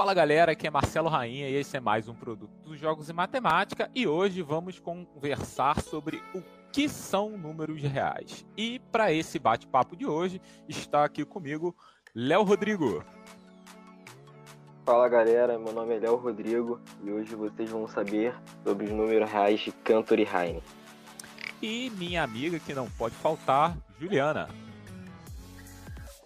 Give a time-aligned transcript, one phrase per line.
[0.00, 3.12] Fala galera, aqui é Marcelo Rainha e esse é mais um produto dos Jogos e
[3.12, 6.42] Matemática e hoje vamos conversar sobre o
[6.72, 8.46] que são números reais.
[8.56, 11.76] E para esse bate-papo de hoje está aqui comigo
[12.14, 13.04] Léo Rodrigo.
[14.86, 19.30] Fala galera, meu nome é Léo Rodrigo e hoje vocês vão saber sobre os números
[19.30, 20.62] reais de Cantor e Heine.
[21.60, 24.48] E minha amiga que não pode faltar, Juliana.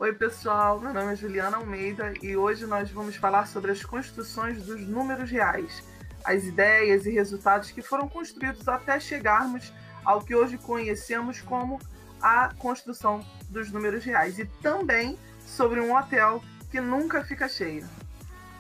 [0.01, 0.81] Oi, pessoal.
[0.81, 5.31] Meu nome é Juliana Almeida e hoje nós vamos falar sobre as construções dos números
[5.31, 5.85] reais,
[6.25, 9.73] as ideias e resultados que foram construídos até chegarmos
[10.05, 11.79] ao que hoje conhecemos como
[12.21, 17.89] a construção dos números reais e também sobre um hotel que nunca fica cheio.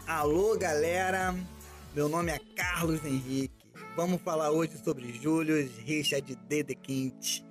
[0.06, 1.34] Alô, galera.
[1.96, 3.52] Meu nome é Carlos Henrique.
[3.96, 7.42] Vamos falar hoje sobre Julius Richard Dedekind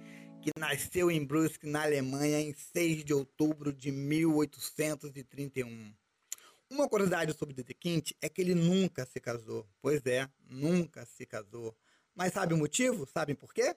[0.43, 5.93] que nasceu em Brusque, na Alemanha, em 6 de outubro de 1831.
[6.69, 9.65] Uma curiosidade sobre Dedekind é que ele nunca se casou.
[9.81, 11.73] Pois é, nunca se casou.
[12.13, 13.05] Mas sabe o motivo?
[13.05, 13.73] Sabem por quê?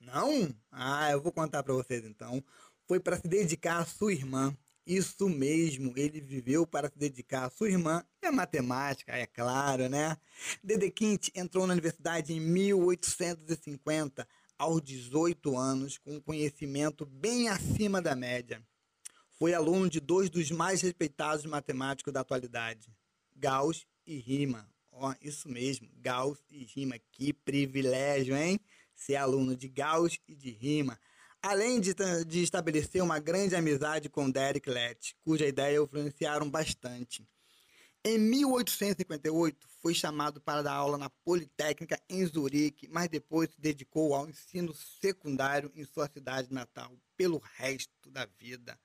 [0.00, 0.48] Não?
[0.70, 2.42] Ah, eu vou contar para vocês então.
[2.86, 4.56] Foi para se dedicar à sua irmã.
[4.86, 9.90] Isso mesmo, ele viveu para se dedicar à sua irmã e à matemática, é claro,
[9.90, 10.16] né?
[10.64, 14.26] Dedekind entrou na universidade em 1850
[14.58, 18.60] aos 18 anos com um conhecimento bem acima da média.
[19.38, 22.92] Foi aluno de dois dos mais respeitados matemáticos da atualidade,
[23.36, 24.66] Gauss e Riemann.
[24.90, 27.00] Ó, oh, isso mesmo, Gauss e Riemann.
[27.12, 28.58] Que privilégio, hein?
[28.96, 30.98] Ser aluno de Gauss e de Riemann.
[31.40, 31.94] Além de,
[32.26, 37.24] de estabelecer uma grande amizade com Derek Lett, cuja ideia influenciaram bastante.
[38.04, 44.14] Em 1858, foi chamado para dar aula na Politécnica em Zurique, mas depois se dedicou
[44.14, 48.78] ao ensino secundário em sua cidade natal pelo resto da vida.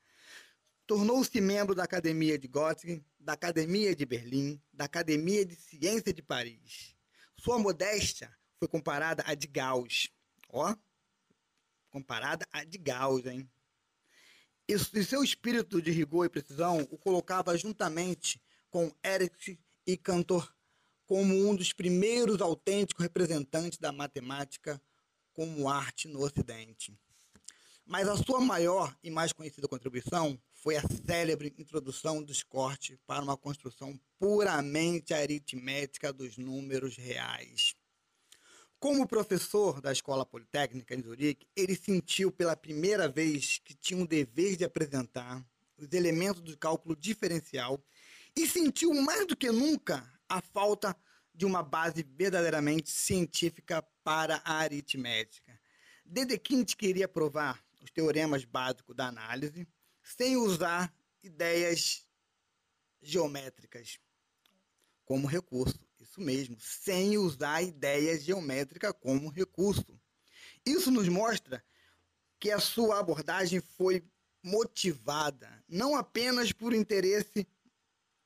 [0.85, 6.21] Tornou-se membro da Academia de Göttingen, da Academia de Berlim, da Academia de Ciência de
[6.21, 6.95] Paris.
[7.37, 10.09] Sua modéstia foi comparada à de Gauss.
[10.49, 10.75] Ó,
[11.89, 13.49] comparada à de Gauss, hein?
[14.67, 18.41] E seu espírito de rigor e precisão o colocava juntamente
[18.73, 20.51] com Eric e Cantor
[21.05, 24.81] como um dos primeiros autênticos representantes da matemática
[25.31, 26.91] como arte no Ocidente.
[27.85, 33.21] Mas a sua maior e mais conhecida contribuição foi a célebre introdução dos cortes para
[33.21, 37.75] uma construção puramente aritmética dos números reais.
[38.79, 44.07] Como professor da Escola Politécnica em Zurique, ele sentiu pela primeira vez que tinha o
[44.07, 45.45] dever de apresentar
[45.77, 47.79] os elementos do cálculo diferencial
[48.35, 50.95] e sentiu mais do que nunca a falta
[51.33, 55.59] de uma base verdadeiramente científica para a aritmética.
[56.05, 59.67] Dedekind queria provar os teoremas básicos da análise
[60.01, 60.93] sem usar
[61.23, 62.05] ideias
[63.01, 63.99] geométricas
[65.05, 65.79] como recurso.
[65.99, 69.99] Isso mesmo, sem usar ideias geométricas como recurso.
[70.65, 71.63] Isso nos mostra
[72.39, 74.05] que a sua abordagem foi
[74.43, 77.47] motivada não apenas por interesse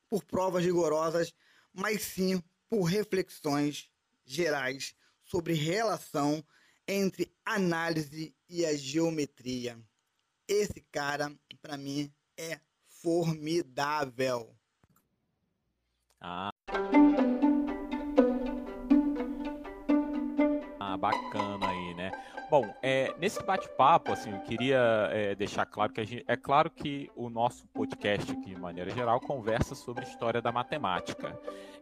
[0.09, 1.33] por provas rigorosas,
[1.73, 3.89] mas sim por reflexões
[4.25, 6.43] gerais sobre relação
[6.87, 9.77] entre análise e a geometria.
[10.47, 11.31] Esse cara,
[11.61, 14.55] para mim, é formidável.
[16.21, 16.49] Ah.
[20.79, 21.66] ah bacana?
[22.49, 27.11] Bom, é, nesse bate-papo, assim, eu queria é, deixar claro que gente, é claro que
[27.13, 31.37] o nosso podcast aqui, de maneira geral, conversa sobre história da matemática.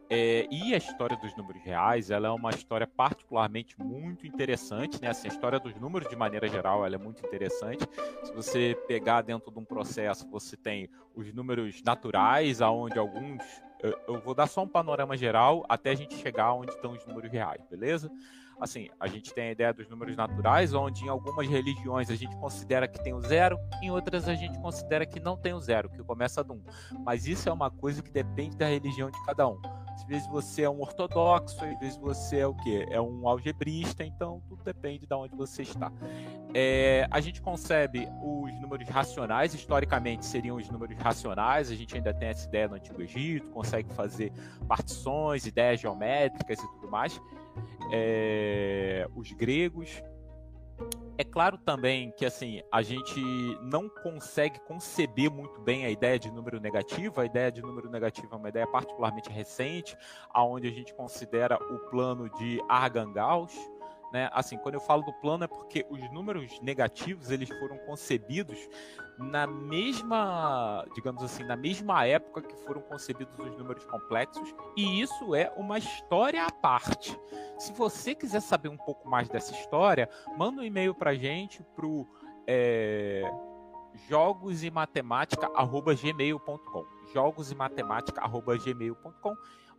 [0.09, 5.09] É, e a história dos números reais, ela é uma história particularmente muito interessante, né?
[5.09, 7.87] Assim, a história dos números, de maneira geral, ela é muito interessante.
[8.23, 13.43] Se você pegar dentro de um processo, você tem os números naturais, aonde alguns
[13.83, 17.05] eu, eu vou dar só um panorama geral até a gente chegar onde estão os
[17.05, 18.11] números reais, beleza?
[18.59, 22.35] Assim, a gente tem a ideia dos números naturais, onde em algumas religiões a gente
[22.37, 25.89] considera que tem o zero, em outras a gente considera que não tem o zero,
[25.89, 26.63] que começa do um.
[27.03, 29.59] Mas isso é uma coisa que depende da religião de cada um.
[29.93, 32.85] Às vezes você é um ortodoxo, às vezes você é o quê?
[32.89, 35.91] É um algebrista, então tudo depende de onde você está.
[36.53, 42.13] É, a gente concebe os números racionais, historicamente seriam os números racionais, a gente ainda
[42.13, 44.33] tem essa ideia no Antigo Egito, consegue fazer
[44.67, 47.19] partições, ideias geométricas e tudo mais
[47.91, 50.01] é, os gregos.
[51.17, 53.21] É claro também que assim a gente
[53.61, 57.21] não consegue conceber muito bem a ideia de número negativo.
[57.21, 59.95] A ideia de número negativo é uma ideia particularmente recente,
[60.29, 63.55] aonde a gente considera o plano de Argan-Gauss,
[64.15, 64.29] né?
[64.31, 68.57] Assim, quando eu falo do plano é porque os números negativos eles foram concebidos
[69.17, 75.35] na mesma, digamos assim, na mesma época que foram concebidos os números complexos, e isso
[75.35, 77.17] é uma história à parte.
[77.57, 82.07] Se você quiser saber um pouco mais dessa história, manda um e-mail para gente pro
[82.47, 83.29] é,
[84.07, 89.35] jogos e matemática gmail.com jogos e matemática gmail.com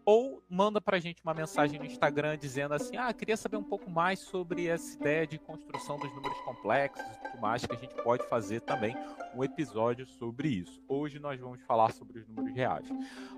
[0.07, 3.65] ou manda para a gente uma mensagem no Instagram dizendo assim: ah, queria saber um
[3.65, 7.77] pouco mais sobre essa ideia de construção dos números complexos e tudo mais, que a
[7.77, 8.97] gente pode fazer também
[9.35, 10.81] um episódio sobre isso.
[10.89, 12.87] Hoje nós vamos falar sobre os números reais.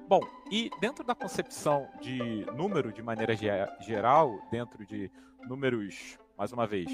[0.06, 0.20] Bom,
[0.50, 3.34] e dentro da concepção de número de maneira
[3.80, 5.10] geral, dentro de
[5.48, 6.90] números, mais uma vez,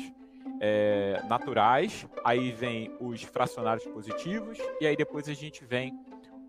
[0.61, 5.99] é, naturais, aí vem os fracionários positivos, e aí depois a gente vem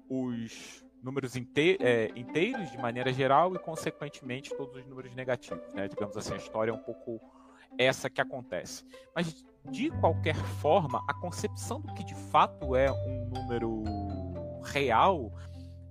[0.07, 5.71] os números inte é, inteiros de maneira geral e, consequentemente, todos os números negativos.
[5.73, 5.87] Né?
[5.87, 7.21] Digamos assim, a história é um pouco
[7.77, 8.83] essa que acontece.
[9.15, 13.83] Mas, de qualquer forma, a concepção do que de fato é um número
[14.63, 15.31] real,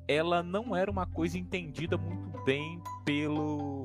[0.09, 3.85] ela não era uma coisa entendida muito bem pelo.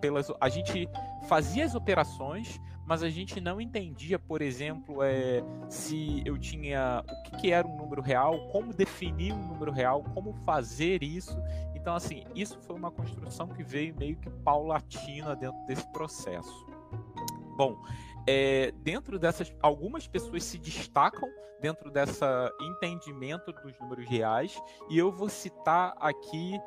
[0.00, 0.88] Pelas, a gente
[1.28, 7.22] fazia as operações, mas a gente não entendia, por exemplo, é, se eu tinha o
[7.22, 11.36] que, que, era um número real, como definir um número real, como fazer isso.
[11.74, 16.66] Então, assim, isso foi uma construção que veio meio que paulatina dentro desse processo.
[17.58, 17.78] Bom,
[18.26, 21.28] é, dentro dessas, algumas pessoas se destacam
[21.60, 24.58] dentro dessa entendimento dos números reais,
[24.88, 26.58] e eu vou citar aqui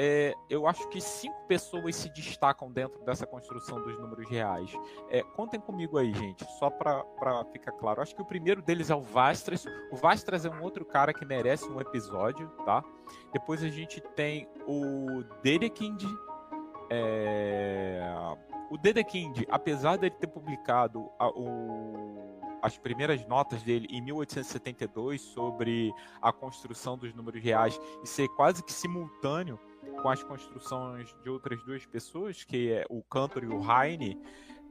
[0.00, 4.70] é, eu acho que cinco pessoas se destacam dentro dessa construção dos números reais.
[5.10, 7.04] É, contem comigo aí, gente, só para
[7.52, 7.98] ficar claro.
[7.98, 9.66] Eu acho que o primeiro deles é o Vastras.
[9.90, 12.84] O Vastras é um outro cara que merece um episódio, tá?
[13.32, 16.04] Depois a gente tem o Dedekind.
[16.90, 18.00] É...
[18.70, 25.92] O Dedekind, apesar dele ter publicado a, o as primeiras notas dele em 1872 sobre
[26.20, 29.58] a construção dos números reais e ser quase que simultâneo
[30.00, 34.20] com as construções de outras duas pessoas, que é o Cantor e o Heine,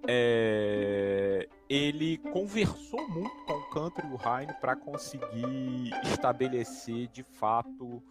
[0.07, 8.01] é, ele conversou muito com o Cantor e o Heine para conseguir estabelecer de fato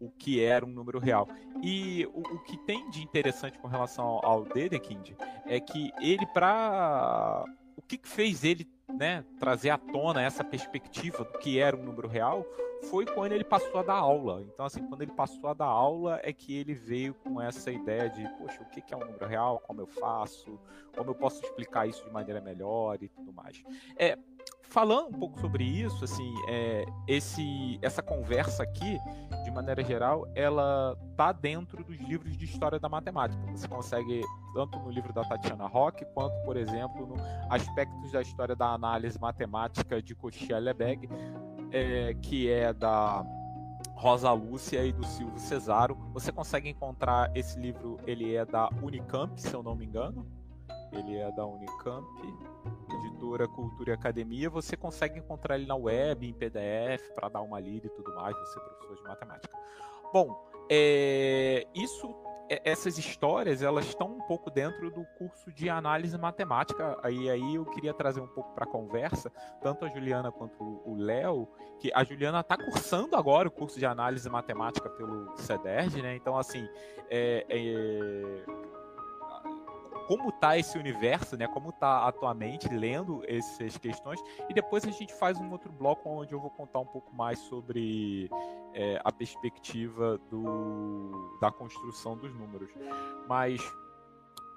[0.00, 1.28] o que era um número real.
[1.62, 5.12] E o, o que tem de interessante com relação ao, ao Dedekind
[5.46, 7.44] é que ele, para.
[7.76, 11.82] O que, que fez ele né, trazer à tona essa perspectiva do que era um
[11.82, 12.44] número real
[12.84, 14.42] foi quando ele passou a dar aula.
[14.42, 18.08] Então, assim, quando ele passou a dar aula é que ele veio com essa ideia
[18.08, 20.58] de, poxa, o que é um número real, como eu faço,
[20.96, 23.62] como eu posso explicar isso de maneira melhor e tudo mais.
[23.96, 24.16] É,
[24.68, 28.98] falando um pouco sobre isso, assim, é, esse, essa conversa aqui,
[29.44, 33.40] de maneira geral, ela tá dentro dos livros de história da matemática.
[33.52, 34.22] Você consegue
[34.54, 37.16] tanto no livro da Tatiana Rock quanto, por exemplo, no
[37.50, 41.08] Aspectos da História da Análise Matemática de Cochia Lebeg,
[41.72, 43.24] é, que é da
[43.94, 45.96] Rosa Lúcia e do Silvio Cesaro.
[46.12, 50.26] Você consegue encontrar esse livro, ele é da Unicamp, se eu não me engano.
[50.92, 52.06] Ele é da Unicamp,
[52.88, 54.48] editora Cultura e Academia.
[54.48, 58.34] Você consegue encontrar ele na web, em PDF, para dar uma lida e tudo mais,
[58.36, 59.58] você é professor de matemática.
[60.12, 62.14] Bom, é, isso
[62.64, 66.98] essas histórias elas estão um pouco dentro do curso de análise matemática.
[67.02, 69.30] Aí, aí eu queria trazer um pouco para a conversa,
[69.60, 71.48] tanto a Juliana quanto o Léo,
[71.78, 76.16] que a Juliana está cursando agora o curso de análise matemática pelo CEDERJ, né?
[76.16, 76.66] Então, assim,
[77.10, 78.67] é, é
[80.08, 81.46] como tá esse universo, né?
[81.46, 86.32] Como tá atualmente lendo essas questões e depois a gente faz um outro bloco onde
[86.32, 88.30] eu vou contar um pouco mais sobre
[88.72, 92.70] é, a perspectiva do, da construção dos números.
[93.28, 93.60] Mas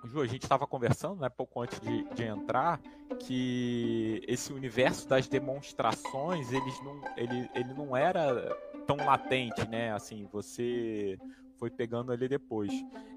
[0.06, 2.80] Ju, a gente estava conversando, né, pouco antes de, de, entrar,
[3.20, 9.94] que esse universo das demonstrações, eles não, ele, ele não era tão latente, né?
[9.94, 11.20] Assim, você
[11.62, 12.72] foi pegando ali depois.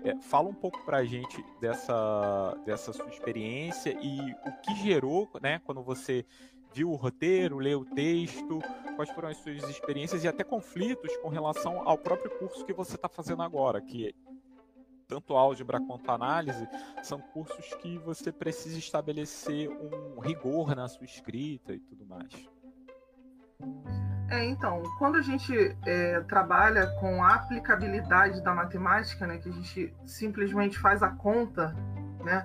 [0.05, 5.31] É, fala um pouco para a gente dessa, dessa sua experiência e o que gerou,
[5.41, 6.27] né, quando você
[6.75, 8.61] viu o roteiro, leu o texto,
[8.97, 12.97] quais foram as suas experiências e até conflitos com relação ao próprio curso que você
[12.97, 14.15] está fazendo agora, que
[15.09, 16.69] tanto álgebra quanto análise
[17.03, 22.54] são cursos que você precisa estabelecer um rigor na sua escrita e tudo mais.
[24.31, 29.53] É, então, quando a gente é, trabalha com a aplicabilidade da matemática, né, que a
[29.53, 31.77] gente simplesmente faz a conta,
[32.25, 32.43] né,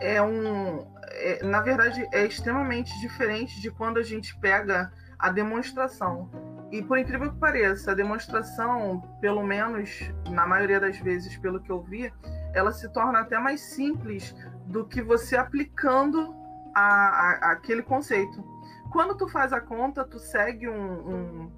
[0.00, 6.30] é um, é, na verdade, é extremamente diferente de quando a gente pega a demonstração.
[6.70, 11.70] E por incrível que pareça, a demonstração, pelo menos na maioria das vezes, pelo que
[11.70, 12.12] eu vi,
[12.52, 14.34] ela se torna até mais simples
[14.66, 16.34] do que você aplicando
[16.74, 18.57] a, a, aquele conceito.
[18.90, 21.52] Quando tu faz a conta, tu segue um, um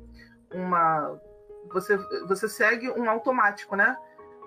[0.52, 1.20] uma
[1.72, 1.96] você,
[2.26, 3.96] você segue um automático, né?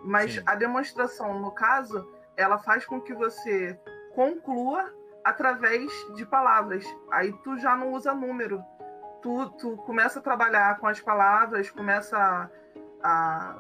[0.04, 0.44] Mas Sim.
[0.46, 3.80] a demonstração, no caso, ela faz com que você
[4.14, 4.92] conclua
[5.24, 6.86] através de palavras.
[7.12, 8.62] Aí tu já não usa número.
[9.22, 12.50] Tu, tu começa a trabalhar com as palavras, começa a.
[13.02, 13.56] a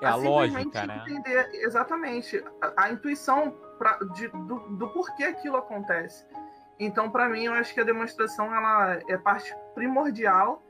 [0.00, 1.04] é a, a lógica, né?
[1.08, 6.24] Entender exatamente a, a intuição pra, de, do, do porquê aquilo acontece.
[6.78, 10.62] Então, para mim, eu acho que a demonstração ela é parte primordial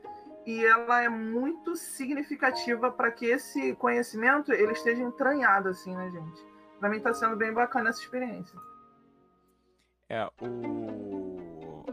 [0.45, 6.45] e ela é muito significativa para que esse conhecimento ele esteja entranhado assim, né, gente?
[6.79, 8.57] Para mim está sendo bem bacana essa experiência.
[10.07, 11.35] É, o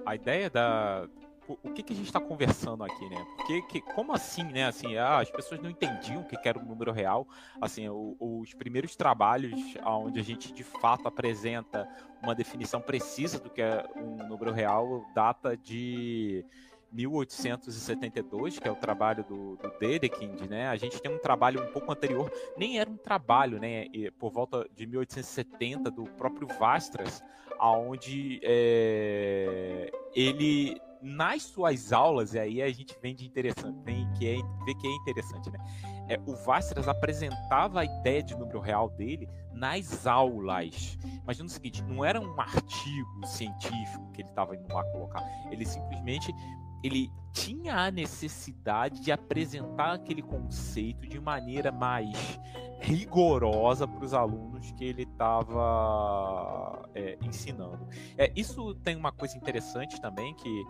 [0.05, 1.09] a ideia da
[1.49, 3.27] o que, que a gente está conversando aqui, né?
[3.37, 4.67] Porque que, como assim, né?
[4.67, 7.27] Assim, ah, as pessoas não entendiam o que, que era o um número real.
[7.61, 9.53] Assim, o, os primeiros trabalhos
[9.85, 11.89] onde a gente de fato apresenta
[12.23, 16.45] uma definição precisa do que é um número real data de
[16.93, 20.69] 1872, que é o trabalho do, do Dedekind, né?
[20.69, 23.87] A gente tem um trabalho um pouco anterior, nem era um trabalho, né?
[24.19, 27.23] Por volta de 1870 do próprio Vastras,
[27.59, 34.27] aonde é, ele nas suas aulas, e aí a gente vem de interessante, vem que
[34.27, 35.59] é, vê que é interessante, né?
[36.09, 40.99] É, o Vastras apresentava a ideia de número real dele nas aulas.
[41.23, 45.23] Imagina o seguinte, não era um artigo científico que ele estava indo lá colocar.
[45.51, 46.33] Ele simplesmente
[46.83, 52.39] ele tinha a necessidade de apresentar aquele conceito de maneira mais
[52.81, 57.87] rigorosa para os alunos que ele estava é, ensinando.
[58.19, 60.65] É, isso tem uma coisa interessante também que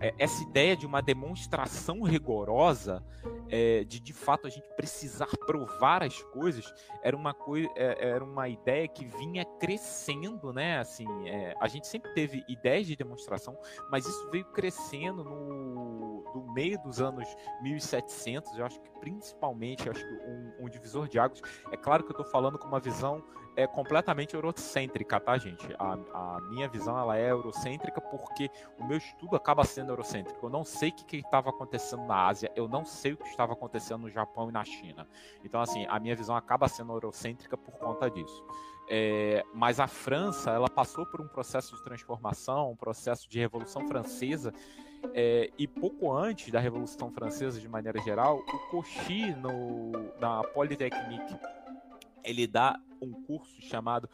[0.00, 3.04] é, essa ideia de uma demonstração rigorosa,
[3.48, 8.24] é, de de fato a gente precisar provar as coisas, era uma, coi é, era
[8.24, 10.78] uma ideia que vinha crescendo, né?
[10.78, 13.56] Assim, é, a gente sempre teve ideias de demonstração,
[13.90, 17.26] mas isso veio crescendo no, no meio dos anos
[17.62, 21.40] 1700, eu acho que principalmente, eu acho que um, um divisor de águas,
[21.72, 23.22] é claro que eu estou falando com uma visão
[23.58, 25.66] é completamente eurocêntrica, tá, gente?
[25.80, 28.48] A, a, minha visão ela é eurocêntrica porque
[28.78, 30.46] o meu estudo acaba sendo eurocêntrico.
[30.46, 33.54] Eu não sei o que estava acontecendo na Ásia, eu não sei o que estava
[33.54, 35.08] acontecendo no Japão e na China.
[35.42, 38.44] Então, assim, a minha visão acaba sendo eurocêntrica por conta disso.
[38.88, 43.88] É, mas a França, ela passou por um processo de transformação, um processo de Revolução
[43.88, 44.54] Francesa,
[45.12, 51.36] é, e pouco antes da Revolução Francesa, de maneira geral, o Cauchy, no, na Polytechnique,
[52.24, 54.08] ele dá um curso chamado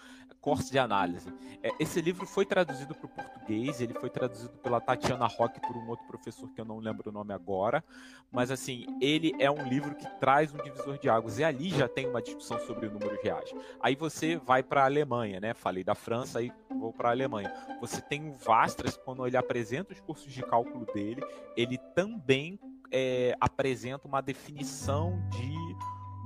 [0.44, 1.32] Curso de Análise.
[1.62, 5.74] É, esse livro foi traduzido para o português, ele foi traduzido pela Tatiana Roque por
[5.74, 7.82] um outro professor que eu não lembro o nome agora,
[8.30, 11.88] mas assim, ele é um livro que traz um divisor de águas e ali já
[11.88, 13.50] tem uma discussão sobre números reais.
[13.80, 15.54] Aí você vai para a Alemanha, né?
[15.54, 17.50] Falei da França, aí vou para a Alemanha.
[17.80, 21.22] Você tem o Vastras, quando ele apresenta os cursos de cálculo dele,
[21.56, 22.60] ele também
[22.92, 25.54] é, apresenta uma definição de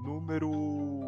[0.02, 1.08] número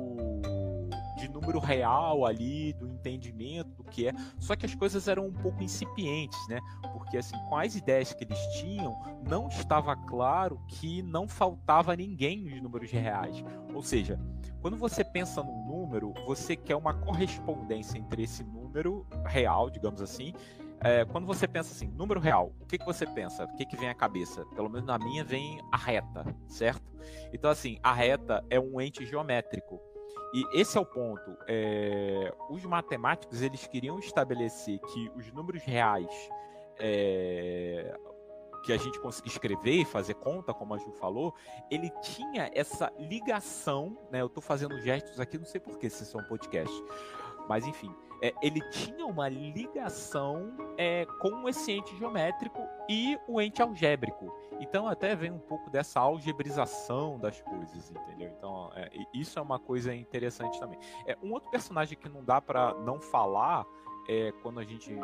[1.40, 4.12] número real ali, do entendimento do que é.
[4.38, 6.61] Só que as coisas eram um pouco incipientes, né?
[6.92, 8.94] Porque assim, as ideias que eles tinham,
[9.28, 13.44] não estava claro que não faltava ninguém nos números reais.
[13.75, 14.18] Ou seja,
[14.61, 20.32] quando você pensa num número, você quer uma correspondência entre esse número real, digamos assim,
[20.82, 23.44] é, quando você pensa assim, número real, o que, que você pensa?
[23.44, 24.47] O que, que vem à cabeça?
[24.54, 26.90] Pelo menos na minha vem a reta, certo?
[27.32, 29.78] Então, assim, a reta é um ente geométrico.
[30.33, 31.37] E esse é o ponto.
[31.49, 36.09] É, os matemáticos eles queriam estabelecer que os números reais
[36.79, 37.95] é,
[38.62, 41.35] que a gente conseguia escrever e fazer conta, como a Ju falou,
[41.71, 44.21] ele tinha essa ligação, né?
[44.21, 46.75] Eu estou fazendo gestos aqui, não sei porquê, se isso é um podcast.
[47.50, 47.92] Mas enfim,
[48.23, 54.33] é, ele tinha uma ligação é, com esse ente geométrico e o ente algébrico.
[54.61, 58.33] Então até vem um pouco dessa algebrização das coisas, entendeu?
[58.38, 60.78] Então é, isso é uma coisa interessante também.
[61.09, 63.66] É um outro personagem que não dá para não falar
[64.09, 64.95] é, quando a gente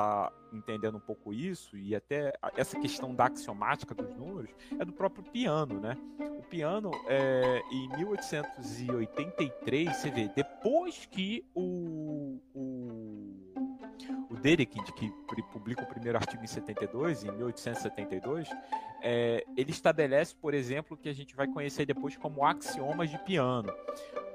[0.00, 4.92] está entendendo um pouco isso e até essa questão da axiomática dos números é do
[4.92, 5.96] próprio piano, né?
[6.38, 13.49] O piano, é, em 1883, você vê, depois que o, o
[14.40, 15.12] o Dedekind, que
[15.52, 18.48] publica o primeiro artigo em 72, em 1872,
[19.02, 23.18] é, ele estabelece, por exemplo, o que a gente vai conhecer depois como axiomas de
[23.18, 23.72] piano.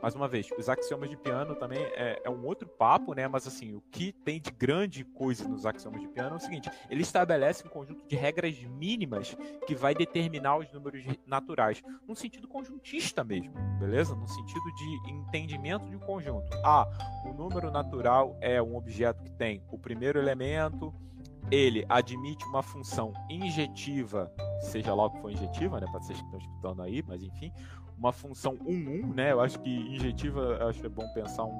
[0.02, 3.28] Mais uma vez, os axiomas de piano também é, é, um outro papo, né?
[3.28, 6.70] Mas assim, o que tem de grande coisa nos axiomas de piano é o seguinte:
[6.92, 9.36] ele estabelece um conjunto de regras mínimas
[9.66, 14.14] que vai determinar os números naturais, num sentido conjuntista mesmo, beleza?
[14.14, 16.56] No sentido de entendimento de um conjunto.
[16.64, 16.88] Ah,
[17.26, 20.94] o número natural é um objeto que tem o primeiro elemento,
[21.52, 26.26] ele admite uma função injetiva, seja lá o que for injetiva, né, para vocês que
[26.26, 27.52] estão escutando aí, mas enfim,
[27.98, 29.32] uma função 1-1, né?
[29.32, 31.52] Eu acho que injetiva, acho que é bom pensar um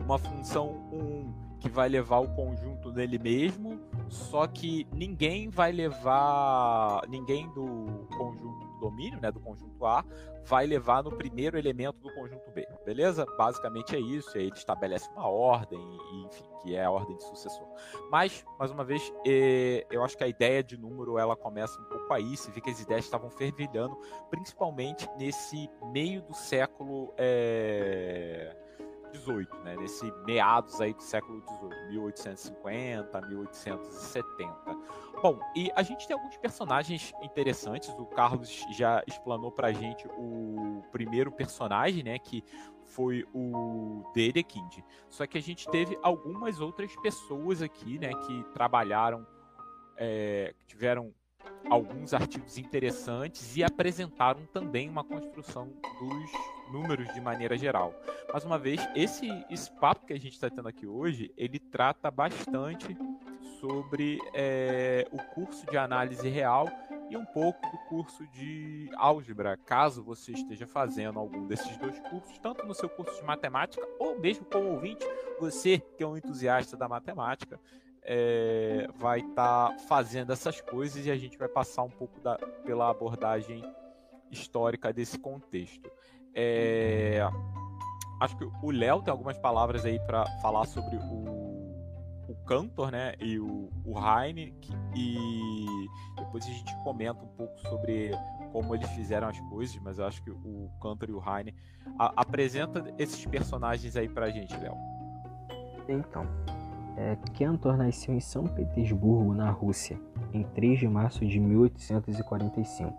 [0.00, 0.04] 1.
[0.04, 7.02] Uma função 1 que vai levar o conjunto dele mesmo, só que ninguém vai levar,
[7.08, 10.04] ninguém do conjunto domínio, né, do conjunto A,
[10.44, 13.26] vai levar no primeiro elemento do conjunto B, beleza?
[13.36, 15.78] Basicamente é isso, aí ele estabelece uma ordem,
[16.26, 17.66] enfim, que é a ordem de sucessor.
[18.10, 21.84] Mas, mais uma vez, é, eu acho que a ideia de número ela começa um
[21.84, 23.96] pouco aí, se vê que as ideias estavam fervilhando,
[24.30, 28.56] principalmente nesse meio do século é,
[29.12, 29.76] 18, né?
[29.76, 34.78] Nesse meados aí do século 18, 1850, 1870.
[35.20, 37.88] Bom, e a gente tem alguns personagens interessantes.
[37.90, 42.18] O Carlos já explanou pra gente o primeiro personagem, né?
[42.18, 42.44] Que
[42.86, 44.78] foi o Dedekind.
[45.08, 48.10] Só que a gente teve algumas outras pessoas aqui, né?
[48.26, 49.26] Que trabalharam,
[49.96, 51.12] é, tiveram
[51.70, 55.68] alguns artigos interessantes e apresentaram também uma construção
[55.98, 57.94] dos números de maneira geral.
[58.32, 62.10] Mais uma vez, esse, esse papo que a gente está tendo aqui hoje, ele trata
[62.10, 62.96] bastante
[63.60, 66.68] sobre é, o curso de análise real
[67.10, 72.38] e um pouco do curso de álgebra, caso você esteja fazendo algum desses dois cursos,
[72.38, 75.06] tanto no seu curso de matemática ou mesmo como ouvinte,
[75.40, 77.58] você que é um entusiasta da matemática,
[78.10, 82.38] é, vai estar tá fazendo essas coisas e a gente vai passar um pouco da,
[82.64, 83.62] pela abordagem
[84.30, 85.90] histórica desse contexto.
[86.34, 87.20] É,
[88.18, 93.14] acho que o Léo tem algumas palavras aí para falar sobre o, o Cantor, né,
[93.20, 94.54] e o, o Heine,
[94.96, 95.66] e
[96.16, 98.12] depois a gente comenta um pouco sobre
[98.52, 101.54] como eles fizeram as coisas, mas eu acho que o Cantor e o Heine
[101.98, 104.74] a, apresenta esses personagens aí pra gente, Léo.
[105.86, 106.26] Então,
[106.98, 109.96] é, Cantor nasceu em São Petersburgo, na Rússia,
[110.34, 112.92] em 3 de março de 1845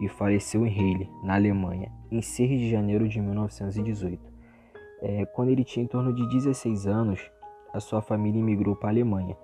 [0.00, 4.32] e faleceu em Halle, na Alemanha, em 6 de janeiro de 1918.
[5.02, 7.20] É, quando ele tinha em torno de 16 anos,
[7.72, 9.36] a sua família imigrou para a Alemanha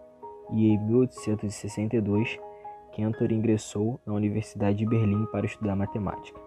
[0.52, 2.38] e em 1862
[2.96, 6.40] Cantor ingressou na Universidade de Berlim para estudar matemática.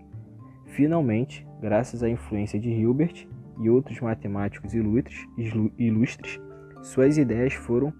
[0.66, 3.28] Finalmente, graças à influência de Hilbert
[3.60, 6.40] e outros matemáticos ilustres,
[6.82, 7.94] suas ideias foram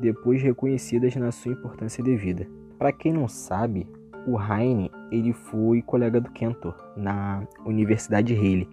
[0.00, 2.46] depois reconhecidas na sua importância devida.
[2.78, 3.86] Para quem não sabe,
[4.26, 8.68] o Heine ele foi colega do Cantor na Universidade de Halle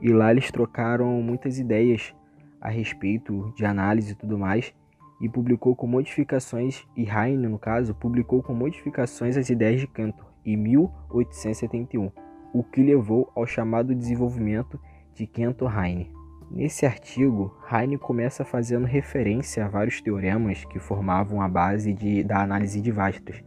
[0.00, 2.14] e lá eles trocaram muitas ideias
[2.60, 4.72] a respeito de análise e tudo mais
[5.20, 10.28] e publicou com modificações e Heine no caso publicou com modificações as ideias de Cantor
[10.44, 12.10] em 1871,
[12.52, 14.80] o que levou ao chamado desenvolvimento
[15.14, 16.17] de Cantor-Heine.
[16.50, 22.42] Nesse artigo, Heine começa fazendo referência a vários teoremas que formavam a base de, da
[22.42, 23.42] análise de Vastos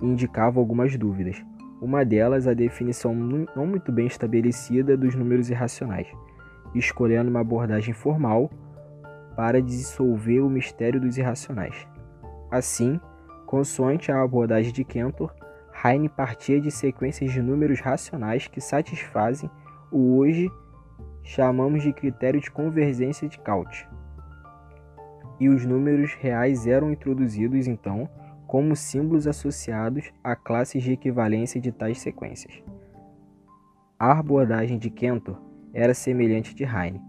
[0.00, 1.44] e indicavam algumas dúvidas.
[1.80, 6.06] Uma delas, a definição não muito bem estabelecida dos números irracionais,
[6.74, 8.50] escolhendo uma abordagem formal
[9.36, 11.86] para dissolver o mistério dos irracionais.
[12.50, 13.00] Assim,
[13.48, 15.34] Consoante a abordagem de Cantor,
[15.82, 19.50] Heine partia de sequências de números racionais que satisfazem
[19.90, 20.50] o hoje
[21.22, 23.86] chamamos de critério de convergência de Cauchy.
[25.40, 28.08] E os números reais eram introduzidos então
[28.46, 32.62] como símbolos associados a classes de equivalência de tais sequências.
[33.98, 35.40] A abordagem de Cantor
[35.74, 37.00] era semelhante de Heine,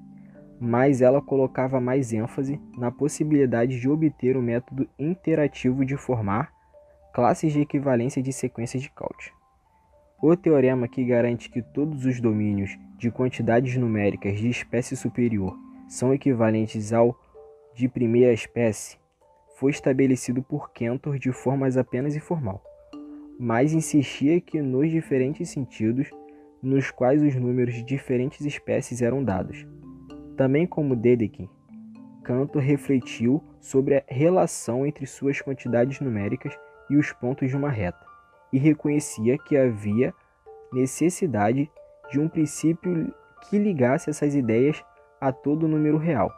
[0.60, 6.52] mas ela colocava mais ênfase na possibilidade de obter o um método interativo de formar
[7.13, 9.38] classes de equivalência de sequências de Cauchy.
[10.21, 16.13] O teorema que garante que todos os domínios de quantidades numéricas de espécie superior são
[16.13, 17.17] equivalentes ao
[17.73, 18.97] de primeira espécie
[19.55, 22.62] foi estabelecido por Cantor de forma apenas informal,
[23.39, 26.10] mas insistia que nos diferentes sentidos
[26.62, 29.65] nos quais os números de diferentes espécies eram dados.
[30.36, 31.49] Também como Dedekind,
[32.23, 36.53] Cantor refletiu sobre a relação entre suas quantidades numéricas
[36.89, 38.09] e os pontos de uma reta,
[38.51, 40.13] e reconhecia que havia
[40.71, 41.69] necessidade
[42.12, 43.13] de um princípio
[43.49, 44.83] que ligasse essas ideias
[45.19, 46.31] a todo número real.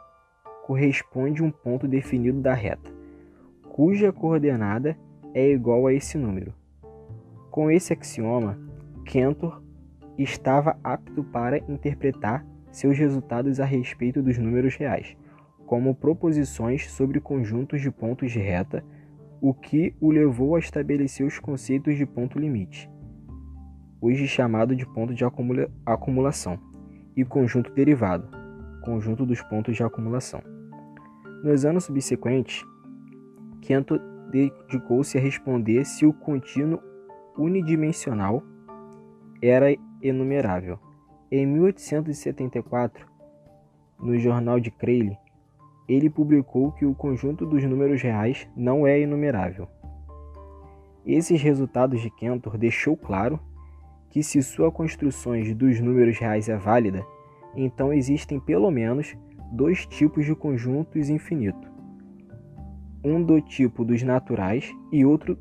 [0.64, 2.90] Corresponde um ponto definido da reta,
[3.68, 4.96] cuja coordenada
[5.34, 6.54] é igual a esse número.
[7.50, 8.58] Com esse axioma,
[9.04, 9.62] Cantor
[10.16, 15.16] estava apto para interpretar seus resultados a respeito dos números reais,
[15.66, 18.84] como proposições sobre conjuntos de pontos de reta,
[19.42, 22.88] o que o levou a estabelecer os conceitos de ponto limite,
[24.00, 26.60] hoje chamado de ponto de acumula acumulação,
[27.16, 28.28] e conjunto derivado,
[28.84, 30.40] conjunto dos pontos de acumulação.
[31.42, 32.64] Nos anos subsequentes,
[33.60, 33.98] Kento
[34.30, 36.80] dedicou-se a responder se o contínuo
[37.36, 38.44] unidimensional
[39.42, 40.78] era enumerável.
[41.32, 43.04] Em 1874,
[43.98, 45.18] no jornal de Crayle,
[45.88, 49.68] ele publicou que o conjunto dos números reais não é enumerável.
[51.04, 53.40] Esses resultados de Cantor deixou claro
[54.10, 57.04] que se sua construção dos números reais é válida,
[57.56, 59.16] então existem pelo menos
[59.52, 61.70] dois tipos de conjuntos infinitos.
[63.04, 65.36] Um do tipo dos naturais e outro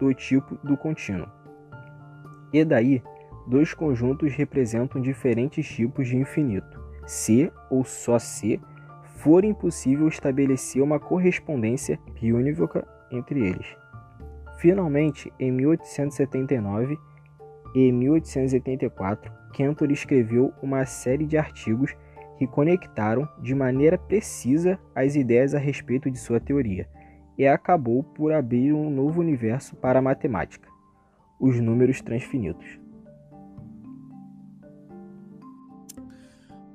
[0.00, 1.28] do tipo do contínuo.
[2.52, 3.02] E daí,
[3.46, 8.60] dois conjuntos representam diferentes tipos de infinito, se ou só se
[9.22, 13.66] for impossível estabelecer uma correspondência unívoca entre eles.
[14.58, 16.98] Finalmente, em 1879,
[17.74, 21.94] e em 1884, Cantor escreveu uma série de artigos
[22.36, 26.88] que conectaram de maneira precisa as ideias a respeito de sua teoria
[27.38, 30.68] e acabou por abrir um novo universo para a matemática,
[31.38, 32.80] os números transfinitos.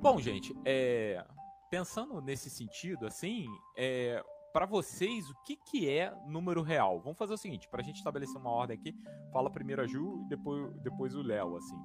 [0.00, 1.22] Bom, gente, é...
[1.70, 7.00] pensando nesse sentido, assim, é para vocês, o que, que é número real?
[7.00, 8.96] Vamos fazer o seguinte, para a gente estabelecer uma ordem aqui,
[9.32, 11.78] fala primeiro a Ju e depois, depois o Léo, assim.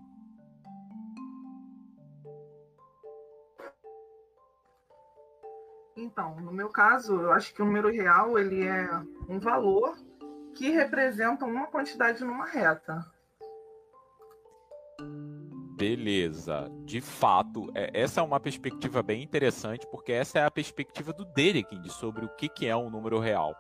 [5.96, 8.90] Então, no meu caso, eu acho que o número real ele é
[9.30, 9.96] um valor
[10.56, 13.06] que representa uma quantidade numa reta.
[15.84, 16.72] Beleza.
[16.86, 21.26] De fato, é, essa é uma perspectiva bem interessante, porque essa é a perspectiva do
[21.26, 23.54] Dedekind sobre o que, que é um número real.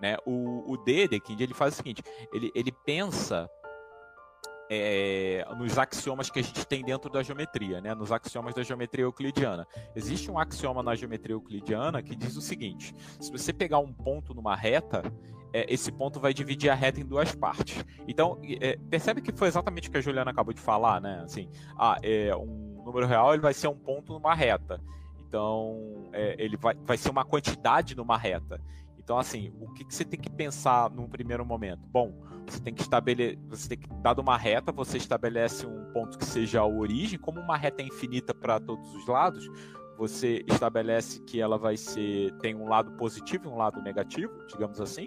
[0.00, 0.16] Né?
[0.24, 2.00] O, o Dedekind ele faz o seguinte:
[2.32, 3.50] ele, ele pensa
[4.70, 7.92] é, nos axiomas que a gente tem dentro da geometria, né?
[7.92, 9.66] nos axiomas da geometria euclidiana.
[9.96, 14.32] Existe um axioma na geometria euclidiana que diz o seguinte: se você pegar um ponto
[14.32, 15.02] numa reta,
[15.54, 17.84] é, esse ponto vai dividir a reta em duas partes.
[18.08, 21.22] Então, é, percebe que foi exatamente o que a Juliana acabou de falar, né?
[21.24, 24.80] Assim, ah, é, um número real ele vai ser um ponto numa reta.
[25.28, 28.60] Então, é, ele vai, vai ser uma quantidade numa reta.
[28.98, 31.86] Então, assim, o que, que, você tem que pensar num primeiro momento?
[31.86, 32.12] Bom,
[32.48, 36.24] você tem que estabelecer, você tem que, dado uma reta, você estabelece um ponto que
[36.24, 39.48] seja a origem, como uma reta é infinita para todos os lados,
[39.96, 44.80] você estabelece que ela vai ser, tem um lado positivo e um lado negativo, digamos
[44.80, 45.06] assim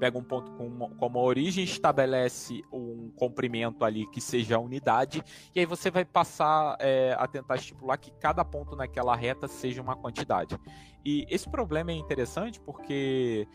[0.00, 5.22] pega um ponto com como origem, estabelece um comprimento ali que seja a unidade,
[5.54, 9.82] e aí você vai passar é, a tentar estipular que cada ponto naquela reta seja
[9.82, 10.58] uma quantidade.
[11.04, 13.46] E esse problema é interessante porque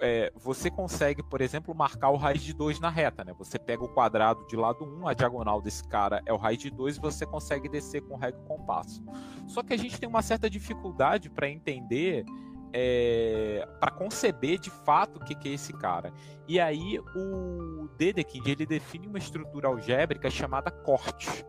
[0.00, 3.32] é, você consegue, por exemplo, marcar o raiz de 2 na reta, né?
[3.38, 6.58] Você pega o quadrado de lado 1, um, a diagonal desse cara é o raiz
[6.58, 9.02] de 2 e você consegue descer com régua e compasso.
[9.46, 12.24] Só que a gente tem uma certa dificuldade para entender
[12.72, 16.12] é, para conceber de fato o que, que, é esse cara.
[16.46, 21.44] E aí o Dedekind ele define uma estrutura algébrica chamada corte.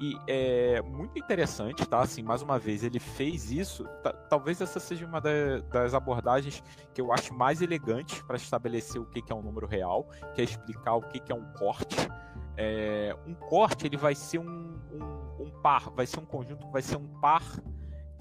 [0.00, 2.00] E é muito interessante, tá?
[2.00, 3.84] Assim, mais uma vez, ele fez isso.
[4.28, 6.60] Talvez essa seja uma das abordagens
[6.92, 10.44] que eu acho mais elegantes para estabelecer o que é um número real, que é
[10.44, 11.96] explicar o que é um corte.
[12.56, 16.82] É, um corte ele vai ser um, um, um par, vai ser um conjunto, vai
[16.82, 17.42] ser um par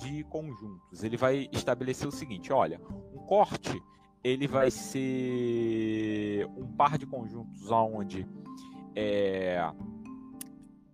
[0.02, 1.04] de conjuntos.
[1.04, 2.82] Ele vai estabelecer o seguinte: olha,
[3.14, 3.82] um corte
[4.24, 8.28] ele vai ser um par de conjuntos onde
[8.96, 9.60] é,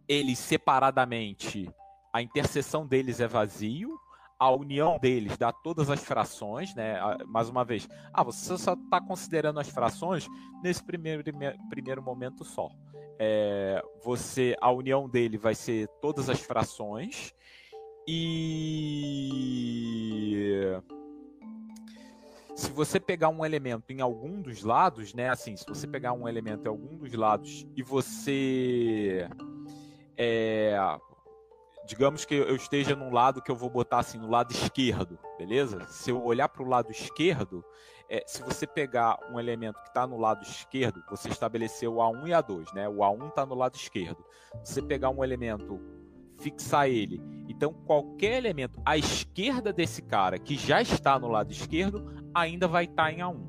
[0.08, 1.70] eles separadamente,
[2.14, 4.00] a interseção deles é vazio,
[4.40, 7.00] a união deles dá todas as frações, né?
[7.26, 10.28] Mais uma vez, ah, você só está considerando as frações
[10.64, 11.24] nesse primeiro,
[11.70, 12.70] primeiro momento só.
[13.20, 17.34] É, você, a união dele vai ser todas as frações
[18.08, 19.28] e
[22.56, 25.30] se você pegar um elemento em algum dos lados, né?
[25.30, 29.30] Assim, se você pegar um elemento em algum dos lados e você.
[30.18, 30.76] É,
[31.86, 35.86] digamos que eu esteja num lado que eu vou botar assim, no lado esquerdo, beleza?
[35.86, 37.64] Se eu olhar para o lado esquerdo,
[38.10, 42.28] é, se você pegar um elemento que está no lado esquerdo, você estabeleceu o A1
[42.28, 42.90] e A2, né?
[42.90, 44.26] O A1 está no lado esquerdo.
[44.64, 45.80] Se você pegar um elemento
[46.40, 47.22] fixar ele.
[47.58, 52.84] Então, qualquer elemento à esquerda desse cara que já está no lado esquerdo ainda vai
[52.84, 53.42] estar em A1.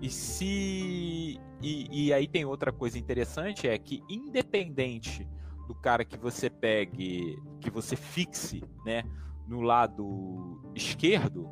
[0.00, 1.40] E se.
[1.60, 5.28] E, e aí tem outra coisa interessante: é que, independente
[5.66, 9.02] do cara que você pegue, que você fixe né,
[9.48, 11.48] no lado esquerdo,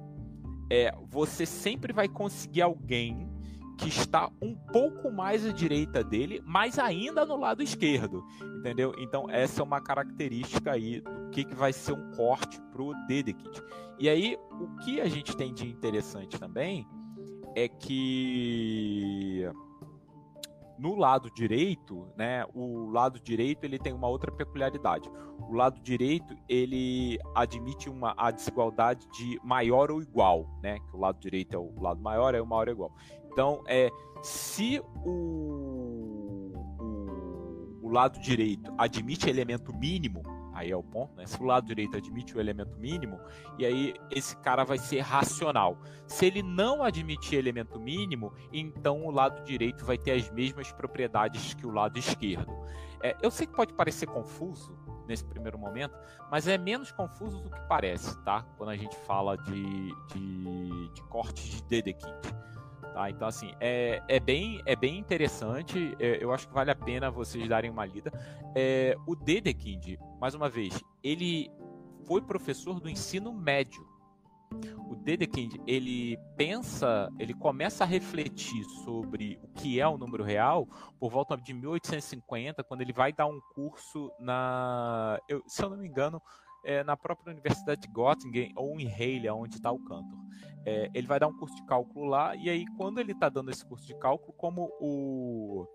[0.71, 3.29] é, você sempre vai conseguir alguém
[3.79, 8.25] que está um pouco mais à direita dele, mas ainda no lado esquerdo,
[8.59, 8.93] entendeu?
[8.99, 13.63] Então essa é uma característica aí do que, que vai ser um corte pro Dedekit.
[13.99, 16.87] E aí o que a gente tem de interessante também
[17.55, 19.49] é que
[20.79, 25.11] no lado direito, né, o lado direito ele tem uma outra peculiaridade.
[25.49, 30.79] O lado direito ele admite uma a desigualdade de maior ou igual, né?
[30.79, 32.93] Que o lado direito é o lado maior, é o maior ou igual.
[33.39, 33.89] Então, é,
[34.21, 41.25] se o, o, o lado direito admite elemento mínimo, aí é o ponto, né?
[41.25, 43.17] Se o lado direito admite o elemento mínimo,
[43.57, 45.79] e aí esse cara vai ser racional.
[46.05, 51.55] Se ele não admitir elemento mínimo, então o lado direito vai ter as mesmas propriedades
[51.55, 52.53] que o lado esquerdo.
[53.01, 55.97] É, eu sei que pode parecer confuso nesse primeiro momento,
[56.29, 58.43] mas é menos confuso do que parece, tá?
[58.57, 61.03] Quando a gente fala de, de, de
[61.35, 62.49] de Dedekind.
[62.99, 63.09] Tá?
[63.09, 65.95] Então, assim, é, é, bem, é bem interessante.
[66.01, 68.11] É, eu acho que vale a pena vocês darem uma lida.
[68.57, 71.49] É, o Dedekind, mais uma vez, ele
[72.09, 73.87] foi professor do ensino médio.
[74.91, 80.67] O Dedekind, ele pensa, ele começa a refletir sobre o que é o número real
[80.99, 85.77] por volta de 1850, quando ele vai dar um curso na, eu, se eu não
[85.77, 86.21] me engano,
[86.65, 90.19] é, na própria Universidade de Göttingen ou em Halle, onde está o Cantor.
[90.65, 93.51] É, ele vai dar um curso de cálculo lá, e aí, quando ele está dando
[93.51, 95.67] esse curso de cálculo, como o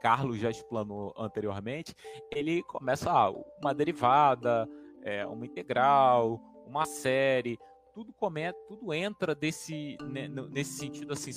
[0.00, 1.94] Carlos já explanou anteriormente,
[2.30, 4.68] ele começa ah, uma derivada,
[5.02, 7.58] é, uma integral, uma série,
[7.94, 11.30] tudo começa, tudo entra desse, né, nesse sentido assim,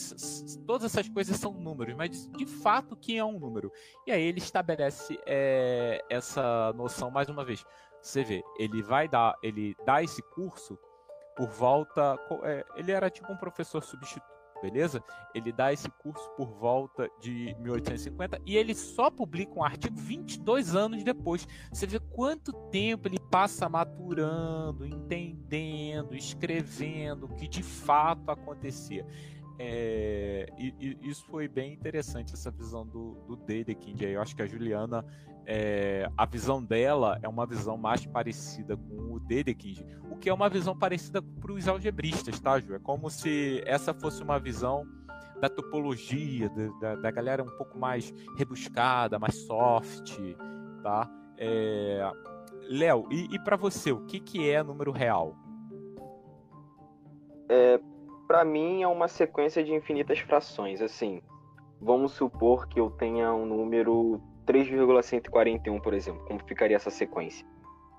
[0.66, 3.72] todas essas coisas são números, mas de fato que é um número?
[4.08, 7.64] E aí ele estabelece é, essa noção mais uma vez.
[8.08, 10.80] Você vê, ele vai dar, ele dá esse curso
[11.36, 12.18] por volta.
[12.44, 14.26] É, ele era tipo um professor substituto,
[14.62, 15.04] beleza?
[15.36, 20.74] Ele dá esse curso por volta de 1850 e ele só publica um artigo 22
[20.74, 21.46] anos depois.
[21.70, 29.06] Você vê quanto tempo ele passa maturando, entendendo, escrevendo o que de fato acontecia.
[29.60, 34.02] É, e, e, isso foi bem interessante, essa visão do, do Dedekind.
[34.02, 35.04] Eu acho que a Juliana,
[35.50, 39.80] é, a visão dela é uma visão mais parecida com o Dedekind,
[40.12, 42.76] o que é uma visão parecida para os algebristas, tá, Ju?
[42.76, 44.86] É como se essa fosse uma visão
[45.40, 50.20] da topologia, da, da galera um pouco mais rebuscada, mais soft,
[50.84, 51.10] tá?
[51.38, 52.12] É,
[52.70, 55.34] Léo, e, e para você, o que, que é número real?
[57.48, 57.80] É,
[58.28, 60.82] para mim é uma sequência de infinitas frações.
[60.82, 61.22] Assim,
[61.80, 66.26] vamos supor que eu tenha um número 3,141, por exemplo.
[66.26, 67.46] Como ficaria essa sequência?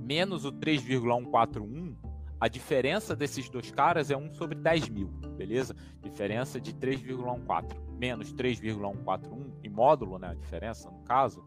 [0.00, 1.96] menos o 3,141,
[2.38, 5.74] a diferença desses dois caras é 1 sobre 10 mil, beleza?
[6.00, 10.28] Diferença de 3,14 menos 3,141 em módulo, né?
[10.28, 11.44] A diferença no caso,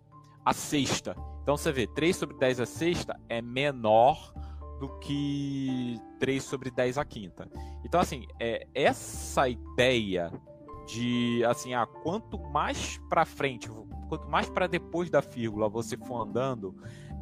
[0.43, 1.15] a sexta.
[1.43, 4.33] Então você vê, 3 sobre 10 a sexta é menor
[4.79, 7.47] do que 3 sobre 10 a quinta.
[7.83, 10.31] Então, assim, é, essa ideia
[10.87, 13.69] de, assim, ah, quanto mais para frente
[14.05, 16.75] quanto mais para depois da vírgula você for andando,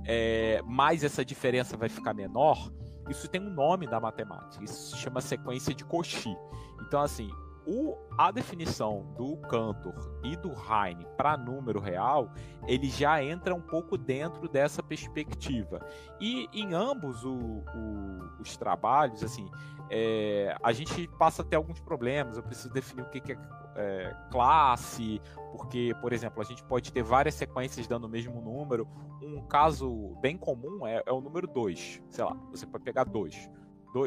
[0.06, 2.72] é, mais essa diferença vai ficar menor.
[3.10, 4.64] Isso tem um nome da matemática.
[4.64, 6.36] Isso se chama sequência de Cauchy.
[6.82, 7.30] Então, assim,
[7.66, 12.32] o, a definição do Cantor e do Heine para número real,
[12.68, 15.86] ele já entra um pouco dentro dessa perspectiva.
[16.20, 19.50] E em ambos o, o, os trabalhos, assim,
[19.90, 22.38] é, a gente passa a ter alguns problemas.
[22.38, 23.38] Eu preciso definir o que, que é,
[23.76, 28.88] é, classe, porque, por exemplo, a gente pode ter várias sequências dando o mesmo número.
[29.22, 32.02] Um caso bem comum é, é o número 2.
[32.10, 33.50] Sei lá, você pode pegar 2.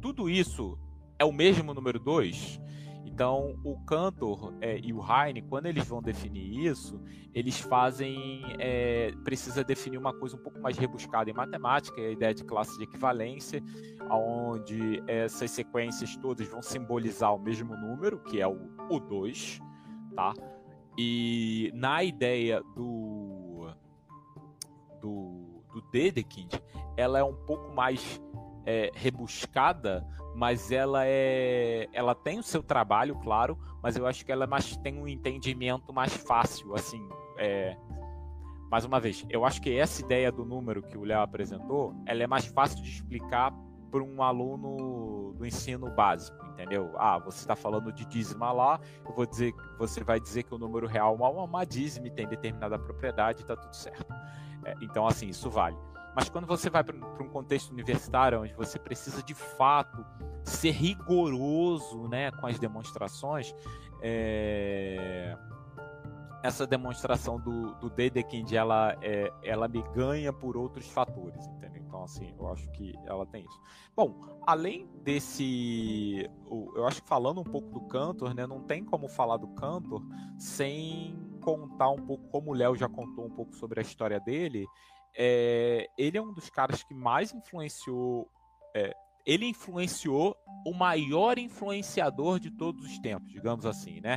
[0.00, 0.78] Tudo isso
[1.18, 2.60] é o mesmo número 2?
[3.04, 7.00] Então, o Cantor é, e o Heine, quando eles vão definir isso,
[7.34, 8.42] eles fazem.
[8.60, 12.78] É, precisa definir uma coisa um pouco mais rebuscada em matemática, a ideia de classe
[12.78, 13.60] de equivalência,
[14.08, 19.58] onde essas sequências todas vão simbolizar o mesmo número, que é o, o 2,
[20.14, 20.32] tá?
[20.96, 23.68] E na ideia do.
[25.00, 26.54] do, do Dedekind,
[26.96, 28.20] ela é um pouco mais
[28.68, 34.30] é, rebuscada, mas ela é, ela tem o seu trabalho, claro, mas eu acho que
[34.30, 37.00] ela é mais, tem um entendimento mais fácil, assim,
[37.38, 37.74] é,
[38.70, 42.22] mais uma vez, eu acho que essa ideia do número que o Léo apresentou, ela
[42.22, 43.54] é mais fácil de explicar
[43.90, 46.92] para um aluno do ensino básico, entendeu?
[46.98, 50.58] Ah, você está falando de dízima lá, eu vou dizer, você vai dizer que o
[50.58, 54.12] número real é uma, uma dízima tem determinada propriedade, está tudo certo.
[54.62, 55.78] É, então, assim, isso vale.
[56.18, 60.04] Mas quando você vai para um contexto universitário, onde você precisa de fato
[60.42, 63.54] ser rigoroso né, com as demonstrações,
[64.02, 65.38] é...
[66.42, 71.84] essa demonstração do, do Dedekind, ela, é, ela me ganha por outros fatores, entendeu?
[71.86, 73.60] Então, assim, eu acho que ela tem isso.
[73.94, 76.28] Bom, além desse...
[76.74, 80.02] Eu acho que falando um pouco do Cantor, né, não tem como falar do Cantor
[80.36, 84.66] sem contar um pouco, como o Léo já contou um pouco sobre a história dele,
[85.16, 88.30] é, ele é um dos caras que mais influenciou
[88.74, 88.94] é,
[89.28, 90.34] ele influenciou
[90.66, 94.16] o maior influenciador de todos os tempos, digamos assim, né?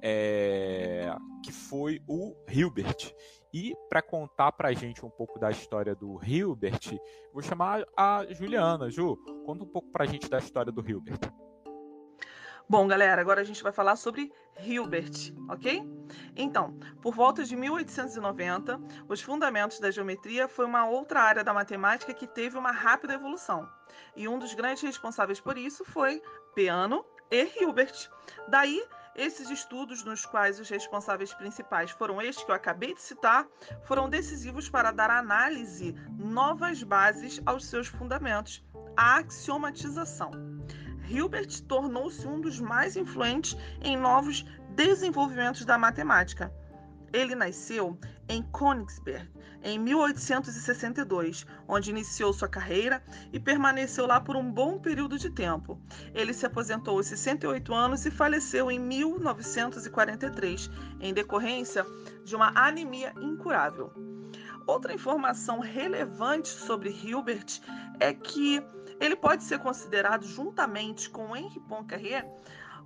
[0.00, 1.12] É,
[1.44, 3.12] que foi o Hilbert.
[3.52, 6.96] E para contar para a gente um pouco da história do Hilbert,
[7.32, 8.88] vou chamar a Juliana.
[8.90, 11.18] Ju, conta um pouco para a gente da história do Hilbert.
[12.68, 15.82] Bom, galera, agora a gente vai falar sobre Hilbert, ok?
[16.36, 22.14] Então, por volta de 1890, os fundamentos da geometria foi uma outra área da matemática
[22.14, 23.68] que teve uma rápida evolução.
[24.16, 26.22] E um dos grandes responsáveis por isso foi
[26.54, 28.10] Peano e Hilbert.
[28.48, 28.82] Daí,
[29.14, 33.46] esses estudos, nos quais os responsáveis principais foram estes que eu acabei de citar,
[33.84, 38.64] foram decisivos para dar análise novas bases aos seus fundamentos,
[38.96, 40.30] a axiomatização.
[41.08, 46.52] Hilbert tornou-se um dos mais influentes em novos desenvolvimentos da matemática.
[47.12, 47.98] Ele nasceu
[48.28, 49.28] em Königsberg
[49.64, 53.02] em 1862, onde iniciou sua carreira
[53.32, 55.80] e permaneceu lá por um bom período de tempo.
[56.12, 61.86] Ele se aposentou aos 68 anos e faleceu em 1943, em decorrência
[62.24, 63.90] de uma anemia incurável.
[64.66, 67.60] Outra informação relevante sobre Hilbert
[68.00, 68.62] é que
[69.00, 72.28] ele pode ser considerado, juntamente com Henri Poincaré,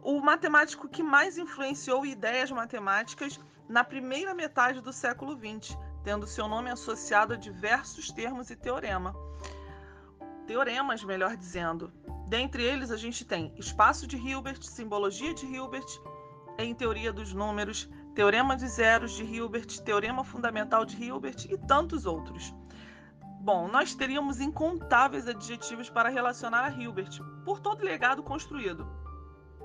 [0.02, 3.38] o matemático que mais influenciou ideias matemáticas
[3.68, 9.14] na primeira metade do século XX, tendo seu nome associado a diversos termos e teorema.
[10.46, 11.92] Teoremas, melhor dizendo.
[12.26, 15.86] Dentre eles, a gente tem espaço de Hilbert, simbologia de Hilbert,
[16.58, 22.04] em teoria dos números, teorema de zeros de Hilbert, teorema fundamental de Hilbert e tantos
[22.04, 22.54] outros.
[23.48, 28.86] Bom, nós teríamos incontáveis adjetivos para relacionar a Hilbert, por todo o legado construído.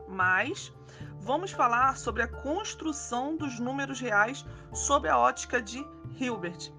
[0.07, 0.71] Mas
[1.19, 5.86] vamos falar sobre a construção dos números reais sob a ótica de
[6.17, 6.71] Hilbert.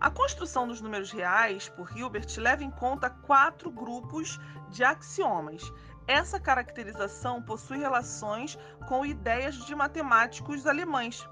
[0.00, 4.36] A construção dos números reais por Hilbert leva em conta quatro grupos
[4.70, 5.62] de axiomas.
[6.04, 11.24] Essa caracterização possui relações com ideias de matemáticos alemães,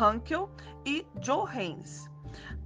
[0.00, 0.48] Hankel
[0.86, 2.11] e Johannes.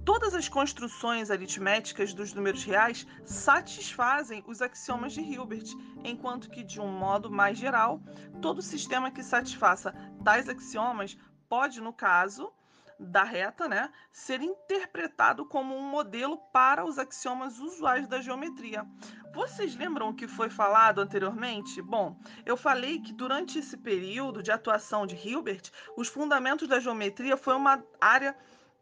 [0.07, 5.65] Todas as construções aritméticas dos números reais satisfazem os axiomas de Hilbert,
[6.01, 8.01] enquanto que, de um modo mais geral,
[8.41, 9.93] todo sistema que satisfaça
[10.23, 11.17] tais axiomas
[11.49, 12.49] pode, no caso
[12.97, 18.87] da reta, né, ser interpretado como um modelo para os axiomas usuais da geometria.
[19.33, 21.81] Vocês lembram o que foi falado anteriormente?
[21.81, 27.35] Bom, eu falei que durante esse período de atuação de Hilbert, os fundamentos da geometria
[27.35, 28.33] foi uma área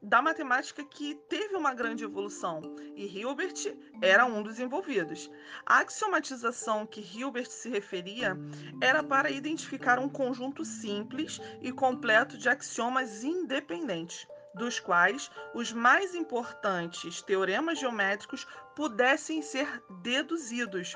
[0.05, 2.61] da matemática que teve uma grande evolução,
[2.95, 5.31] e Hilbert era um dos envolvidos.
[5.65, 8.37] A axiomatização que Hilbert se referia
[8.79, 16.13] era para identificar um conjunto simples e completo de axiomas independentes, dos quais os mais
[16.13, 18.45] importantes teoremas geométricos
[18.75, 20.95] pudessem ser deduzidos.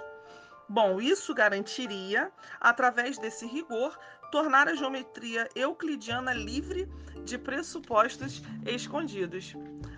[0.72, 2.32] Bom, isso garantiria,
[2.62, 3.98] através desse rigor,
[4.32, 6.88] tornar a geometria euclidiana livre
[7.26, 9.56] de pressupostos escondidos.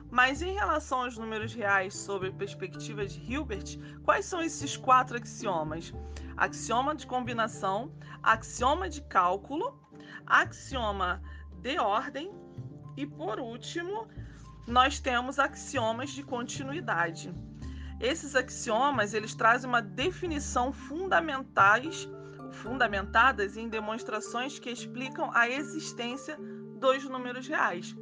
[0.10, 5.18] Mas em relação aos números reais sob a perspectiva de Hilbert, quais são esses quatro
[5.18, 5.94] axiomas?
[6.36, 9.80] Axioma de combinação, axioma de cálculo,
[10.26, 11.22] axioma
[11.62, 12.32] de ordem
[12.98, 14.08] e, por último,
[14.68, 17.34] nós temos axiomas de continuidade.
[18.00, 22.10] Esses axiomas eles trazem uma definição fundamentais
[22.62, 26.38] fundamentadas em demonstrações que explicam a existência
[26.80, 27.95] dos números reais.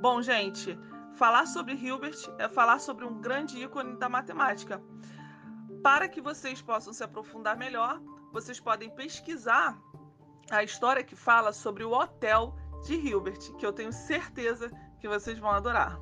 [0.00, 0.78] Bom, gente,
[1.14, 4.82] falar sobre Hilbert é falar sobre um grande ícone da matemática.
[5.82, 8.00] Para que vocês possam se aprofundar melhor,
[8.32, 9.78] vocês podem pesquisar
[10.50, 14.70] a história que fala sobre o hotel de Hilbert, que eu tenho certeza
[15.00, 15.98] que vocês vão adorar.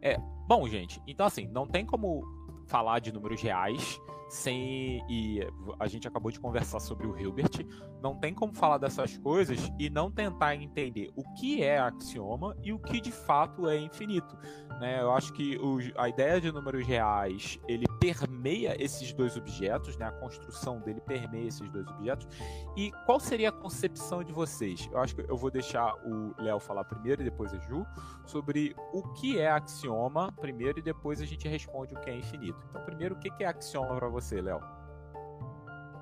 [0.00, 0.16] É,
[0.46, 2.24] bom, gente, então assim, não tem como
[2.66, 5.40] falar de números reais sem e
[5.78, 7.66] a gente acabou de conversar sobre o Hilbert,
[8.02, 12.72] não tem como falar dessas coisas e não tentar entender o que é axioma e
[12.72, 14.36] o que de fato é infinito.
[14.80, 15.00] Né?
[15.00, 20.06] Eu acho que o, a ideia de números reais ele permeia esses dois objetos, né?
[20.06, 22.28] A construção dele permeia esses dois objetos.
[22.76, 24.88] E qual seria a concepção de vocês?
[24.92, 27.86] Eu acho que eu vou deixar o Léo falar primeiro e depois a Ju
[28.26, 32.58] sobre o que é axioma primeiro e depois a gente responde o que é infinito.
[32.68, 34.60] Então, primeiro, o que é axioma para você, Léo?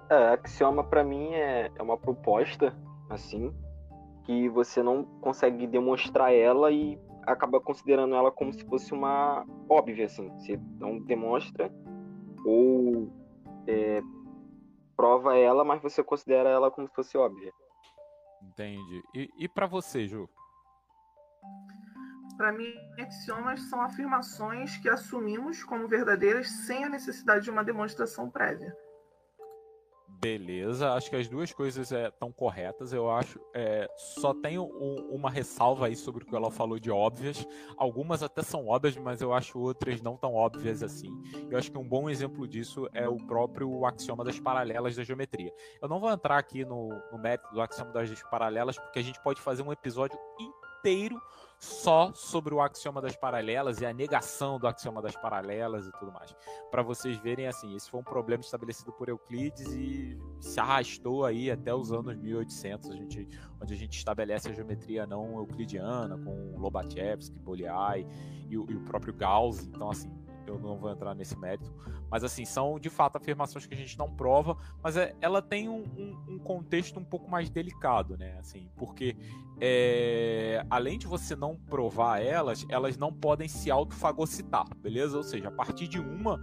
[0.08, 2.76] É, axioma para mim é, é uma proposta,
[3.10, 3.52] assim,
[4.24, 10.06] que você não consegue demonstrar ela e acaba considerando ela como se fosse uma óbvia,
[10.06, 10.28] assim.
[10.38, 11.72] Você não demonstra
[12.46, 13.10] ou
[13.66, 14.00] é,
[14.96, 17.52] prova ela, mas você considera ela como se fosse óbvia.
[18.42, 19.02] Entendi.
[19.14, 20.28] E, e para você, Ju?
[22.36, 28.28] Para mim, axiomas são afirmações que assumimos como verdadeiras sem a necessidade de uma demonstração
[28.30, 28.74] prévia.
[30.24, 32.94] Beleza, acho que as duas coisas estão é, corretas.
[32.94, 33.38] Eu acho.
[33.54, 37.46] É, só tenho um, uma ressalva aí sobre o que ela falou de óbvias.
[37.76, 41.10] Algumas até são óbvias, mas eu acho outras não tão óbvias assim.
[41.50, 45.52] Eu acho que um bom exemplo disso é o próprio axioma das paralelas da geometria.
[45.82, 49.22] Eu não vou entrar aqui no, no método do axioma das paralelas, porque a gente
[49.22, 51.20] pode fazer um episódio inteiro
[51.64, 56.12] só sobre o axioma das paralelas e a negação do axioma das paralelas e tudo
[56.12, 56.34] mais.
[56.70, 61.50] Para vocês verem assim, esse foi um problema estabelecido por Euclides e se arrastou aí
[61.50, 63.28] até os anos 1800, a gente,
[63.60, 68.06] onde a gente estabelece a geometria não euclidiana com Lobachevsky, Bolyai
[68.48, 69.66] e e o próprio Gauss.
[69.66, 70.10] Então assim,
[70.50, 71.72] eu não vou entrar nesse mérito,
[72.10, 75.68] mas assim, são de fato afirmações que a gente não prova, mas é, ela tem
[75.68, 78.36] um, um, um, contexto um pouco mais delicado, né?
[78.38, 79.16] Assim, porque
[79.60, 85.16] é, além de você não provar elas, elas não podem se autofagocitar, beleza?
[85.16, 86.42] Ou seja, a partir de uma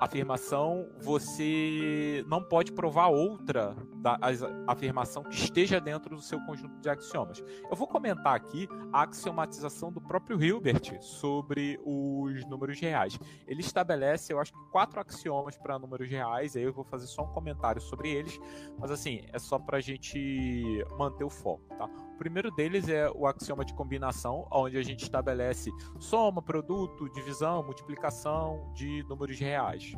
[0.00, 4.18] afirmação, você não pode provar outra da
[4.66, 7.42] afirmação que esteja dentro do seu conjunto de axiomas.
[7.70, 13.18] Eu vou comentar aqui a axiomatização do próprio Hilbert sobre os números reais.
[13.46, 17.22] Ele estabelece, eu acho que quatro axiomas para números reais, aí eu vou fazer só
[17.22, 18.38] um comentário sobre eles,
[18.78, 21.86] mas assim, é só para a gente manter o foco, tá?
[21.86, 27.62] O primeiro deles é o axioma de combinação, onde a gente estabelece soma, produto, divisão,
[27.62, 29.92] multiplicação de números reais.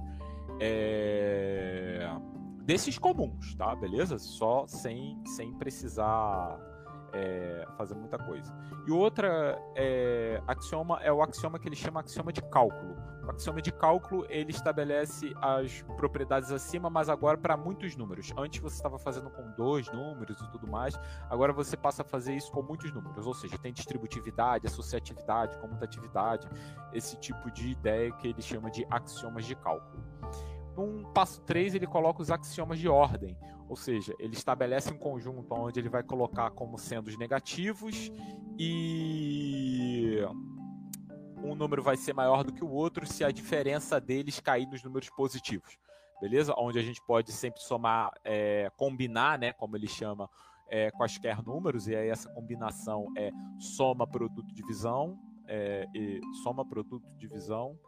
[0.60, 2.10] É...
[2.70, 3.74] Desses comuns, tá?
[3.74, 4.16] Beleza?
[4.16, 6.56] Só sem, sem precisar
[7.12, 8.56] é, fazer muita coisa.
[8.86, 12.96] E outra é, axioma é o axioma que ele chama axioma de cálculo.
[13.26, 18.32] O axioma de cálculo ele estabelece as propriedades acima, mas agora para muitos números.
[18.38, 20.96] Antes você estava fazendo com dois números e tudo mais,
[21.28, 23.26] agora você passa a fazer isso com muitos números.
[23.26, 26.48] Ou seja, tem distributividade, associatividade, comutatividade,
[26.92, 30.09] esse tipo de ideia que ele chama de axiomas de cálculo.
[30.80, 33.36] No passo 3, ele coloca os axiomas de ordem,
[33.68, 38.10] ou seja, ele estabelece um conjunto onde ele vai colocar como sendo os negativos
[38.58, 40.16] e
[41.42, 44.82] um número vai ser maior do que o outro se a diferença deles cair nos
[44.82, 45.78] números positivos.
[46.20, 46.54] Beleza?
[46.56, 50.28] Onde a gente pode sempre somar, é, combinar, né, como ele chama,
[50.68, 57.06] é, quaisquer números, e aí essa combinação é soma, produto, divisão, é, e soma, produto,
[57.18, 57.78] divisão,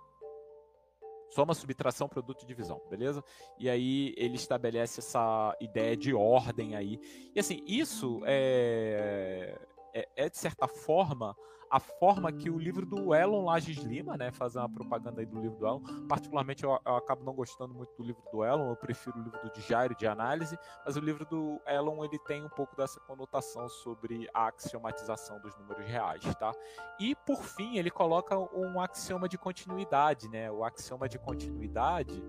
[1.33, 3.25] Soma, subtração, produto e divisão, beleza?
[3.59, 7.01] E aí ele estabelece essa ideia de ordem aí.
[7.35, 9.59] E assim, isso é,
[9.93, 11.37] é, é de certa forma
[11.73, 15.41] a forma que o livro do Elon Lages Lima, né, fazer uma propaganda aí do
[15.41, 18.77] livro do Elon, particularmente eu, eu, acabo não gostando muito do livro do Elon, eu
[18.77, 22.49] prefiro o livro do Jairo de análise, mas o livro do Elon ele tem um
[22.51, 26.53] pouco dessa conotação sobre a axiomatização dos números reais, tá?
[27.01, 30.53] E por fim, ele coloca um axioma de continuidade, né?
[30.53, 32.23] O axioma de continuidade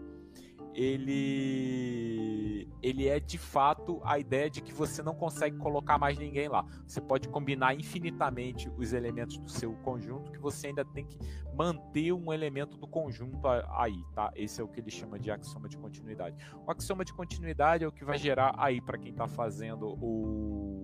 [0.74, 2.43] ele
[2.82, 6.66] ele é de fato a ideia de que você não consegue colocar mais ninguém lá.
[6.86, 11.18] Você pode combinar infinitamente os elementos do seu conjunto que você ainda tem que
[11.56, 14.32] manter um elemento do conjunto aí, tá?
[14.36, 16.36] Esse é o que ele chama de axioma de continuidade.
[16.66, 20.84] O axioma de continuidade é o que vai gerar aí para quem está fazendo o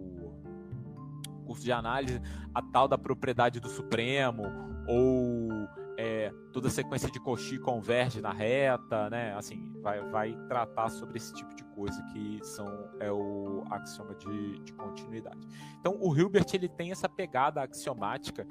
[1.46, 2.22] curso de análise
[2.54, 4.44] a tal da propriedade do supremo
[4.88, 5.68] ou
[6.02, 9.36] é, toda a sequência de Cauchy converge na reta, né?
[9.36, 12.66] Assim, vai, vai tratar sobre esse tipo de coisa que são
[13.02, 15.46] é o axioma de, de continuidade.
[15.78, 18.48] Então, o Hilbert ele tem essa pegada axiomática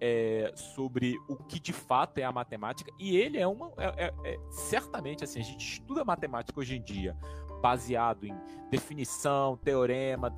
[0.00, 4.34] é, sobre o que de fato é a matemática e ele é uma é, é,
[4.34, 7.16] é certamente assim a gente estuda matemática hoje em dia
[7.60, 8.34] baseado em
[8.70, 10.32] definição, teorema,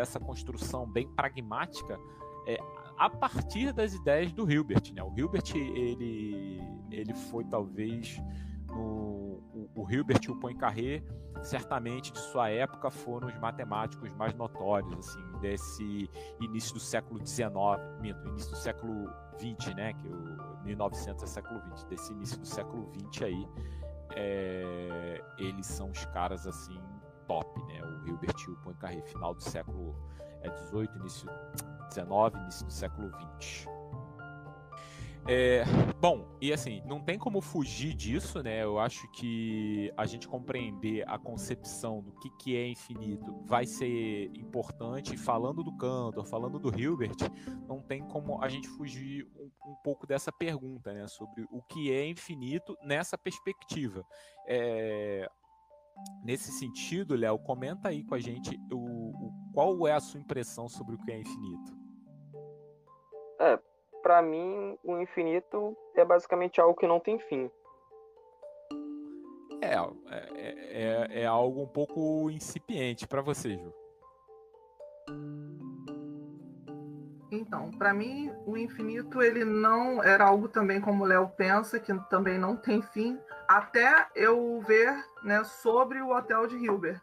[0.00, 1.98] essa construção bem pragmática.
[2.46, 2.58] É,
[2.98, 4.92] a partir das ideias do Hilbert.
[4.92, 5.02] Né?
[5.02, 8.20] O Hilbert ele, ele foi talvez
[8.66, 11.02] no, o, o Hilbert e o Poincaré
[11.42, 17.52] certamente de sua época foram os matemáticos mais notórios assim desse início do século XIX,
[18.26, 19.92] início do século XX, né?
[19.92, 23.48] Que o, 1900 a século 20, desse início do século 20 aí,
[24.16, 26.78] é, eles são os caras assim
[27.28, 27.80] top, né?
[27.84, 29.94] O Hilbert e o Poincaré, final do século
[30.42, 31.28] é, 18, início
[31.88, 33.78] 19, início do século 20.
[35.30, 35.62] É,
[36.00, 38.62] bom, e assim, não tem como fugir disso, né?
[38.62, 44.30] Eu acho que a gente compreender a concepção do que, que é infinito vai ser
[44.34, 45.18] importante.
[45.18, 47.16] Falando do Cantor, falando do Hilbert,
[47.68, 51.06] não tem como a gente fugir um, um pouco dessa pergunta, né?
[51.06, 54.02] Sobre o que é infinito nessa perspectiva.
[54.46, 55.30] É,
[56.24, 60.68] nesse sentido, Léo, comenta aí com a gente o, o, qual é a sua impressão
[60.68, 61.76] sobre o que é infinito.
[63.40, 63.58] É,
[64.02, 67.50] para mim, o infinito é basicamente algo que não tem fim.
[69.60, 73.74] É, é, é, é algo um pouco incipiente para você, Ju.
[77.30, 81.92] Então, para mim, o infinito ele não era algo também como o Léo pensa, que
[82.08, 87.00] também não tem fim, até eu ver né, sobre o Hotel de Hilbert.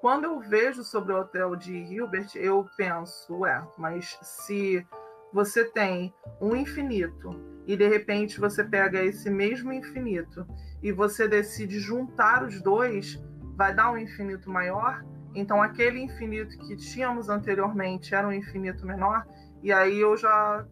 [0.00, 4.86] Quando eu vejo sobre o Hotel de Hilbert, eu penso, ué, mas se
[5.30, 10.46] você tem um infinito e de repente você pega esse mesmo infinito
[10.82, 13.22] e você decide juntar os dois,
[13.54, 15.04] vai dar um infinito maior.
[15.34, 19.26] Então aquele infinito que tínhamos anteriormente era um infinito menor
[19.62, 20.64] e aí eu já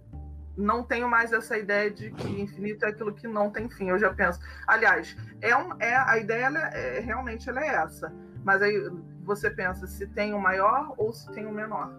[0.57, 3.91] não tenho mais essa ideia de que infinito é aquilo que não tem fim.
[3.91, 4.41] Eu já penso.
[4.67, 8.13] Aliás, é, um, é a ideia é, realmente ela é essa.
[8.45, 8.91] Mas aí
[9.23, 11.93] você pensa se tem o maior ou se tem o menor.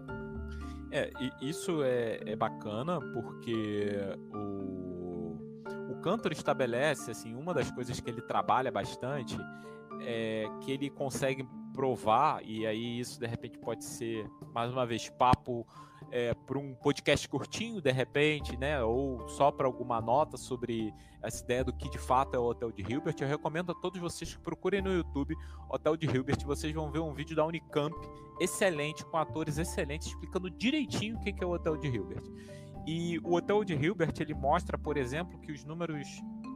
[0.92, 1.12] É,
[1.42, 3.96] isso é, é bacana porque
[4.34, 5.38] o,
[5.92, 9.38] o Cantor estabelece, assim, uma das coisas que ele trabalha bastante
[10.02, 15.10] é que ele consegue provar, e aí isso de repente pode ser, mais uma vez,
[15.10, 15.66] papo
[16.12, 18.82] é, para um podcast curtinho, de repente, né?
[18.84, 22.72] Ou só para alguma nota sobre essa ideia do que de fato é o Hotel
[22.72, 25.36] de Hilbert, eu recomendo a todos vocês que procurem no YouTube
[25.70, 26.46] Hotel de Hilbert.
[26.46, 27.96] Vocês vão ver um vídeo da Unicamp
[28.40, 32.24] excelente, com atores excelentes, explicando direitinho o que é o Hotel de Hilbert.
[32.88, 36.08] E o Hotel de Hilbert ele mostra, por exemplo, que os números,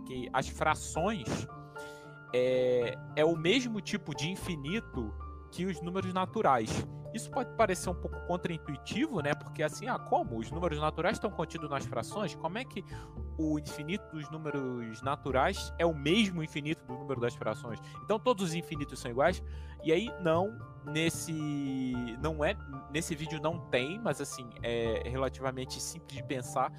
[0.08, 1.28] que as frações
[2.34, 5.14] é, é o mesmo tipo de infinito
[5.52, 6.86] que os números naturais.
[7.14, 9.34] Isso pode parecer um pouco contraintuitivo, né?
[9.34, 12.84] Porque assim, ah, como os números naturais estão contidos nas frações, como é que
[13.38, 17.80] o infinito dos números naturais é o mesmo infinito do número das frações?
[18.04, 19.44] Então todos os infinitos são iguais?
[19.84, 21.34] E aí não, nesse
[22.22, 22.56] não é
[22.92, 26.72] nesse vídeo não tem, mas assim, é relativamente simples de pensar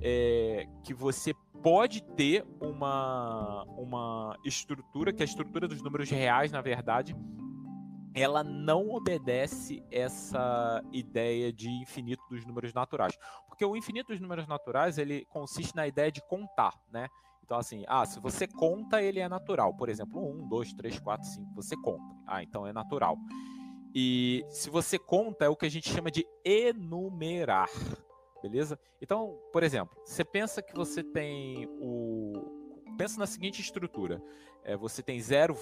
[0.00, 6.60] é, que você pode ter uma, uma estrutura, que a estrutura dos números reais, na
[6.60, 7.16] verdade,
[8.14, 13.16] ela não obedece essa ideia de infinito dos números naturais.
[13.46, 17.08] Porque o infinito dos números naturais, ele consiste na ideia de contar, né?
[17.44, 19.74] Então, assim, ah, se você conta, ele é natural.
[19.74, 22.04] Por exemplo, 1, 2, 3, 4, 5, você conta.
[22.26, 23.16] Ah, então é natural.
[23.94, 27.70] E se você conta, é o que a gente chama de enumerar,
[28.42, 28.78] beleza?
[29.00, 32.34] Então, por exemplo, você pensa que você tem o...
[32.98, 34.22] Pensa na seguinte estrutura
[34.68, 35.56] é, você tem 0,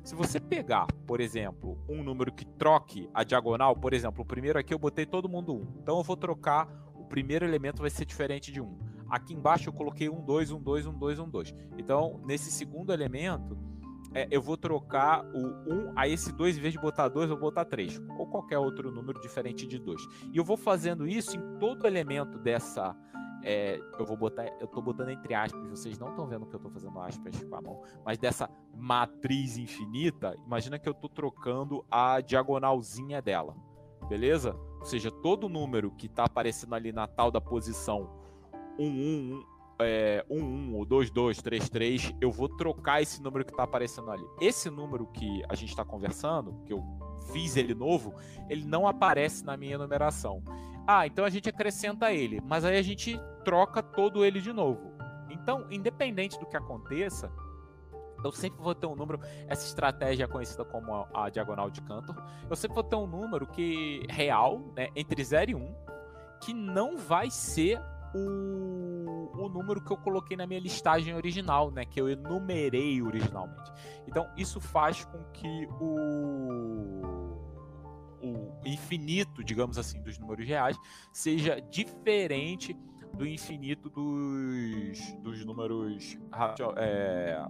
[0.03, 4.59] Se você pegar, por exemplo, um número que troque a diagonal, por exemplo, o primeiro
[4.59, 5.81] aqui eu botei todo mundo 1.
[5.83, 8.79] Então eu vou trocar, o primeiro elemento vai ser diferente de 1.
[9.09, 11.55] Aqui embaixo eu coloquei 1, 2, 1, 2, 1, 2, 1, 2.
[11.79, 13.59] Então, nesse segundo elemento,
[14.15, 17.37] é, eu vou trocar o 1 a esse 2, em vez de botar 2, eu
[17.37, 18.01] vou botar 3.
[18.19, 20.01] Ou qualquer outro número diferente de 2.
[20.33, 22.97] E eu vou fazendo isso em todo elemento dessa
[23.49, 26.59] é, eu vou botar, eu tô botando entre aspas, vocês não estão vendo que eu
[26.59, 31.85] tô fazendo aspas com a mão, mas dessa matriz infinita, imagina que eu tô trocando
[31.89, 33.55] a diagonalzinha dela,
[34.09, 34.57] beleza?
[34.81, 38.11] Ou seja, todo número que tá aparecendo ali na tal da posição
[38.81, 43.23] 1, 1, 1 é, 1, 1 ou 2, 2, 3, 3, eu vou trocar esse
[43.23, 44.25] número que está aparecendo ali.
[44.41, 46.83] Esse número que a gente está conversando, que eu
[47.33, 48.15] fiz ele novo,
[48.49, 50.43] ele não aparece na minha numeração.
[50.87, 54.93] Ah, então a gente acrescenta ele, mas aí a gente troca todo ele de novo.
[55.29, 57.31] Então, independente do que aconteça,
[58.25, 61.81] eu sempre vou ter um número, essa estratégia é conhecida como a, a, diagonal de
[61.83, 62.17] Cantor,
[62.49, 65.75] eu sempre vou ter um número que real, né, entre 0 e 1, um,
[66.41, 67.81] que não vai ser
[68.15, 69.07] o
[69.39, 71.85] o, número que eu coloquei na minha listagem original, né?
[71.85, 73.73] Que eu enumerei originalmente.
[74.07, 77.46] Então, isso faz com que o,
[78.23, 80.77] o infinito, digamos assim, dos números reais
[81.13, 82.77] seja diferente
[83.15, 86.19] do infinito dos, dos números
[86.77, 87.47] é,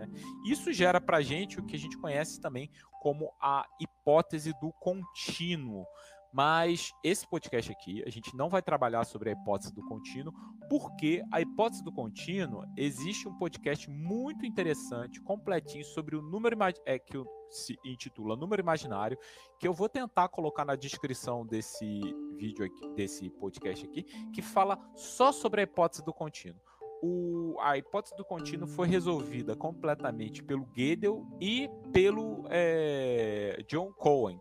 [0.00, 0.08] né?
[0.44, 5.86] Isso gera para gente o que a gente conhece também como a hipótese do contínuo.
[6.32, 10.32] Mas esse podcast aqui, a gente não vai trabalhar sobre a hipótese do contínuo,
[10.68, 16.56] porque a hipótese do contínuo existe um podcast muito interessante, completinho, sobre o número
[16.86, 17.16] é, que
[17.50, 19.18] se intitula Número Imaginário,
[19.58, 22.00] que eu vou tentar colocar na descrição desse
[22.36, 26.60] vídeo aqui, desse podcast aqui, que fala só sobre a hipótese do contínuo
[27.02, 34.40] o, a hipótese do contínuo foi resolvida completamente pelo Gödel e pelo é, John Cohen.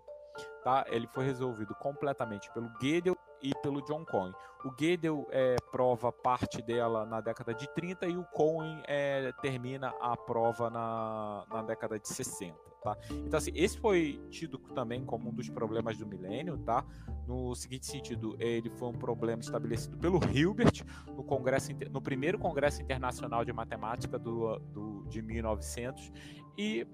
[0.70, 0.86] Tá?
[0.88, 4.36] Ele foi resolvido completamente pelo Gödel e pelo John Cohen.
[4.64, 9.92] O Gödel é, prova parte dela na década de 30 e o Cohen é, termina
[10.00, 12.56] a prova na, na década de 60.
[12.84, 12.96] Tá?
[13.10, 16.86] Então, assim, esse foi tido também como um dos problemas do milênio, tá?
[17.28, 22.80] No seguinte sentido, ele foi um problema estabelecido pelo Hilbert no, congresso, no primeiro Congresso
[22.80, 26.12] Internacional de Matemática do, do, de 1900
[26.56, 26.88] e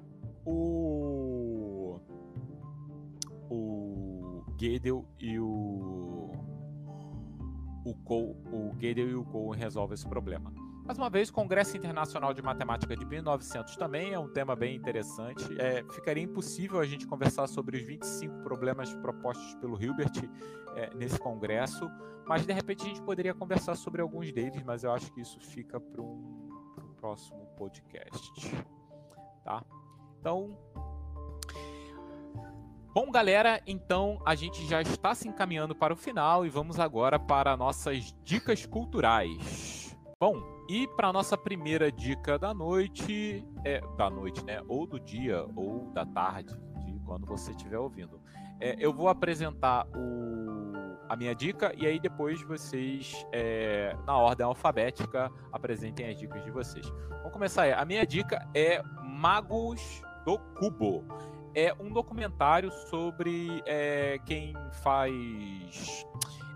[0.45, 1.84] o,
[3.49, 6.31] o Gödel e o
[7.85, 10.51] o, Cole, o e o Cohen resolvem esse problema.
[10.85, 15.43] Mais uma vez, Congresso Internacional de Matemática de 1900 também é um tema bem interessante.
[15.59, 20.11] É, ficaria impossível a gente conversar sobre os 25 problemas propostos pelo Hilbert
[20.75, 21.89] é, nesse congresso,
[22.27, 25.39] mas de repente a gente poderia conversar sobre alguns deles, mas eu acho que isso
[25.39, 28.51] fica para um, um próximo podcast.
[29.43, 29.63] Tá?
[30.19, 30.55] Então,
[32.95, 37.19] Bom, galera, então a gente já está se encaminhando para o final e vamos agora
[37.19, 39.93] para nossas dicas culturais.
[40.17, 44.61] Bom, e para nossa primeira dica da noite, é, da noite, né?
[44.69, 48.17] Ou do dia, ou da tarde, de quando você estiver ouvindo.
[48.61, 54.45] É, eu vou apresentar o, a minha dica e aí depois vocês, é, na ordem
[54.45, 56.87] alfabética, apresentem as dicas de vocês.
[57.09, 57.73] Vamos começar.
[57.73, 61.03] A minha dica é Magos do Cubo.
[61.55, 64.53] É um documentário sobre é, quem
[64.83, 66.05] faz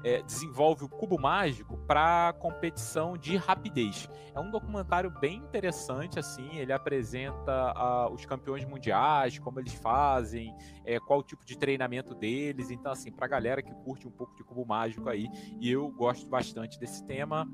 [0.04, 4.10] é, desenvolve o cubo mágico para competição de rapidez.
[4.34, 6.58] É um documentário bem interessante, assim.
[6.58, 12.14] Ele apresenta uh, os campeões mundiais, como eles fazem, é, qual o tipo de treinamento
[12.14, 12.70] deles.
[12.70, 15.28] Então, assim, para galera que curte um pouco de cubo mágico aí,
[15.60, 17.48] e eu gosto bastante desse tema,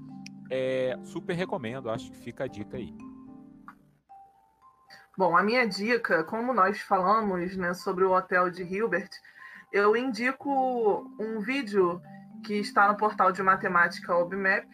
[0.49, 1.89] é, super recomendo.
[1.89, 2.95] Acho que fica a dica aí.
[5.17, 9.09] Bom, a minha dica, como nós falamos né, sobre o hotel de Hilbert,
[9.71, 12.01] eu indico um vídeo
[12.45, 14.65] que está no portal de matemática OBMAP,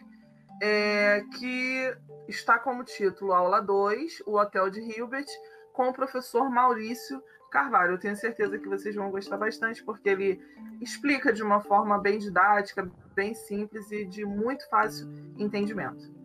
[0.60, 5.28] é, que está como título Aula 2, o Hotel de Hilbert,
[5.72, 7.92] com o professor Maurício Carvalho.
[7.92, 10.40] Eu tenho certeza que vocês vão gostar bastante, porque ele
[10.80, 16.21] explica de uma forma bem didática, bem simples e de muito fácil entendimento.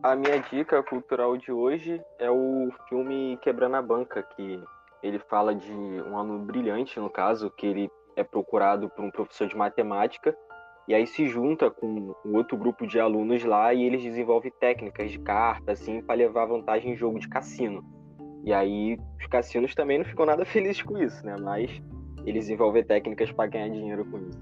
[0.00, 4.62] A minha dica cultural de hoje é o filme Quebrando a Banca, que
[5.02, 9.48] ele fala de um ano brilhante, no caso, que ele é procurado por um professor
[9.48, 10.36] de matemática
[10.86, 15.10] e aí se junta com um outro grupo de alunos lá e eles desenvolvem técnicas
[15.10, 17.84] de carta assim para levar vantagem em jogo de cassino.
[18.44, 21.36] E aí os cassinos também não ficam nada felizes com isso, né?
[21.40, 21.70] Mas
[22.24, 24.38] eles desenvolvem técnicas para ganhar dinheiro com isso.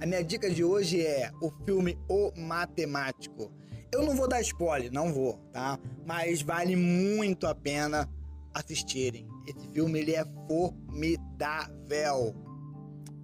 [0.00, 3.52] A minha dica de hoje é o filme O Matemático.
[3.92, 5.78] Eu não vou dar spoiler, não vou, tá?
[6.06, 8.08] Mas vale muito a pena
[8.54, 9.28] assistirem.
[9.46, 12.34] Esse filme ele é formidável.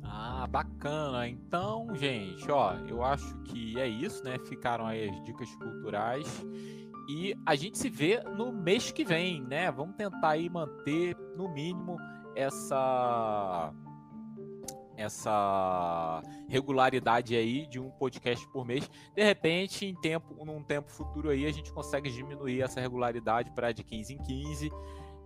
[0.03, 1.27] Ah, bacana.
[1.27, 4.39] Então, gente, ó, eu acho que é isso, né?
[4.47, 6.27] Ficaram aí as dicas culturais.
[7.09, 9.71] E a gente se vê no mês que vem, né?
[9.71, 11.97] Vamos tentar aí manter, no mínimo,
[12.35, 13.73] essa
[14.99, 18.91] essa regularidade aí de um podcast por mês.
[19.15, 23.71] De repente, em tempo, num tempo futuro aí, a gente consegue diminuir essa regularidade para
[23.73, 24.73] de 15 em 15.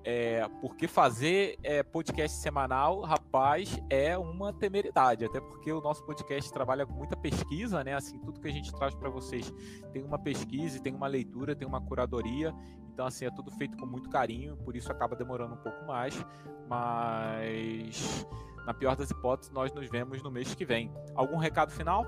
[0.05, 6.53] É, porque fazer é, podcast semanal, rapaz, é uma temeridade, até porque o nosso podcast
[6.53, 7.95] trabalha com muita pesquisa, né?
[7.95, 9.53] Assim, tudo que a gente traz para vocês
[9.93, 12.53] tem uma pesquisa, tem uma leitura, tem uma curadoria,
[12.93, 16.15] então assim é tudo feito com muito carinho, por isso acaba demorando um pouco mais,
[16.69, 18.27] mas
[18.67, 20.93] na pior das hipóteses nós nos vemos no mês que vem.
[21.15, 22.07] Algum recado final?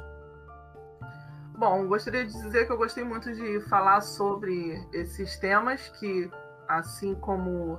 [1.56, 6.30] Bom, gostaria de dizer que eu gostei muito de falar sobre esses temas que
[6.66, 7.78] assim como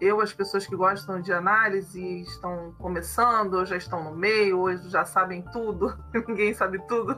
[0.00, 4.76] eu, as pessoas que gostam de análise, estão começando, ou já estão no meio, ou
[4.76, 5.96] já sabem tudo,
[6.28, 7.14] ninguém sabe tudo,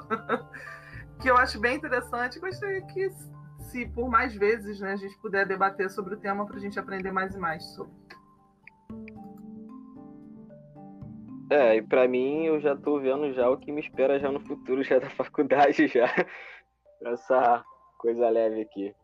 [1.20, 2.38] que eu acho bem interessante.
[2.38, 3.10] Gostaria que,
[3.70, 6.78] se por mais vezes né, a gente puder debater sobre o tema para a gente
[6.78, 7.92] aprender mais e mais sobre.
[11.50, 14.40] É, e para mim eu já estou vendo já o que me espera já no
[14.40, 16.08] futuro já da faculdade já.
[17.04, 17.64] Essa
[17.98, 18.94] coisa leve aqui.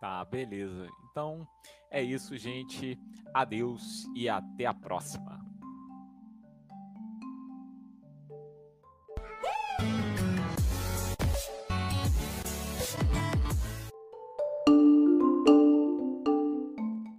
[0.00, 0.86] Tá, beleza.
[1.10, 1.46] Então
[1.90, 2.98] é isso, gente.
[3.34, 5.38] Adeus e até a próxima.